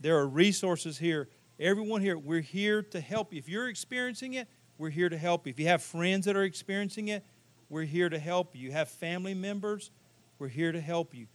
[0.00, 1.30] There are resources here.
[1.58, 3.38] Everyone here, we're here to help you.
[3.38, 5.50] If you're experiencing it, we're here to help you.
[5.50, 7.24] If you have friends that are experiencing it,
[7.70, 8.66] we're here to help you.
[8.66, 9.90] You have family members,
[10.38, 11.26] we're here to help you.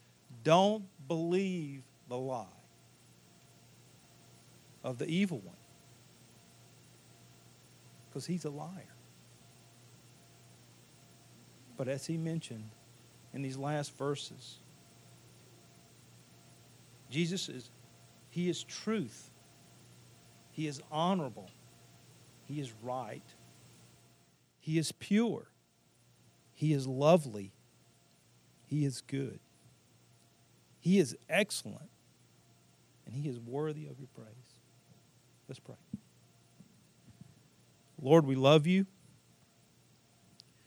[0.43, 2.56] Don't believe the lie
[4.87, 5.57] of the evil one
[8.07, 8.95] because he's a liar.
[11.75, 12.69] But as he mentioned
[13.33, 14.59] in these last verses,
[17.09, 17.69] Jesus is
[18.29, 19.29] he is truth.
[20.51, 21.51] He is honorable.
[22.45, 23.25] He is right.
[24.59, 25.47] He is pure.
[26.53, 27.51] He is lovely.
[28.65, 29.39] He is good.
[30.79, 31.89] He is excellent.
[33.05, 34.46] And He is worthy of your praise.
[35.47, 35.75] Let's pray.
[38.01, 38.85] Lord, we love you.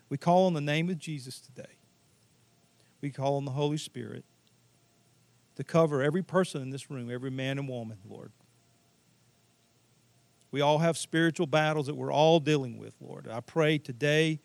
[0.08, 1.76] We call on the name of Jesus today.
[3.00, 4.24] We call on the Holy Spirit
[5.56, 8.32] to cover every person in this room, every man and woman, Lord.
[10.50, 13.28] We all have spiritual battles that we're all dealing with, Lord.
[13.30, 14.40] I pray today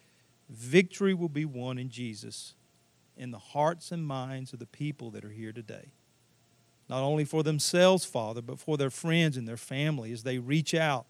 [0.50, 2.54] victory will be won in Jesus
[3.18, 5.94] in the hearts and minds of the people that are here today.
[6.88, 10.74] Not only for themselves, Father, but for their friends and their family as they reach
[10.74, 11.06] out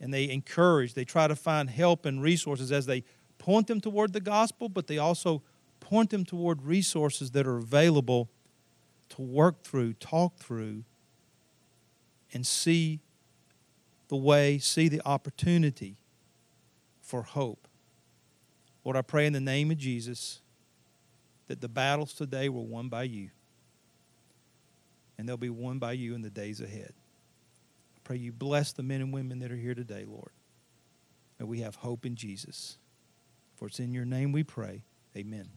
[0.00, 3.04] and they encourage, they try to find help and resources as they
[3.38, 5.42] point them toward the gospel, but they also
[5.80, 8.28] point them toward resources that are available
[9.10, 10.84] to work through, talk through,
[12.32, 13.00] and see
[14.08, 15.96] the way, see the opportunity
[17.00, 17.68] for hope.
[18.84, 20.40] Lord, I pray in the name of Jesus
[21.46, 23.30] that the battles today were won by you,
[25.22, 26.92] and they'll be won by you in the days ahead.
[27.94, 30.32] I pray you bless the men and women that are here today, Lord.
[31.38, 32.76] That we have hope in Jesus.
[33.54, 34.82] For it's in your name we pray.
[35.16, 35.50] Amen.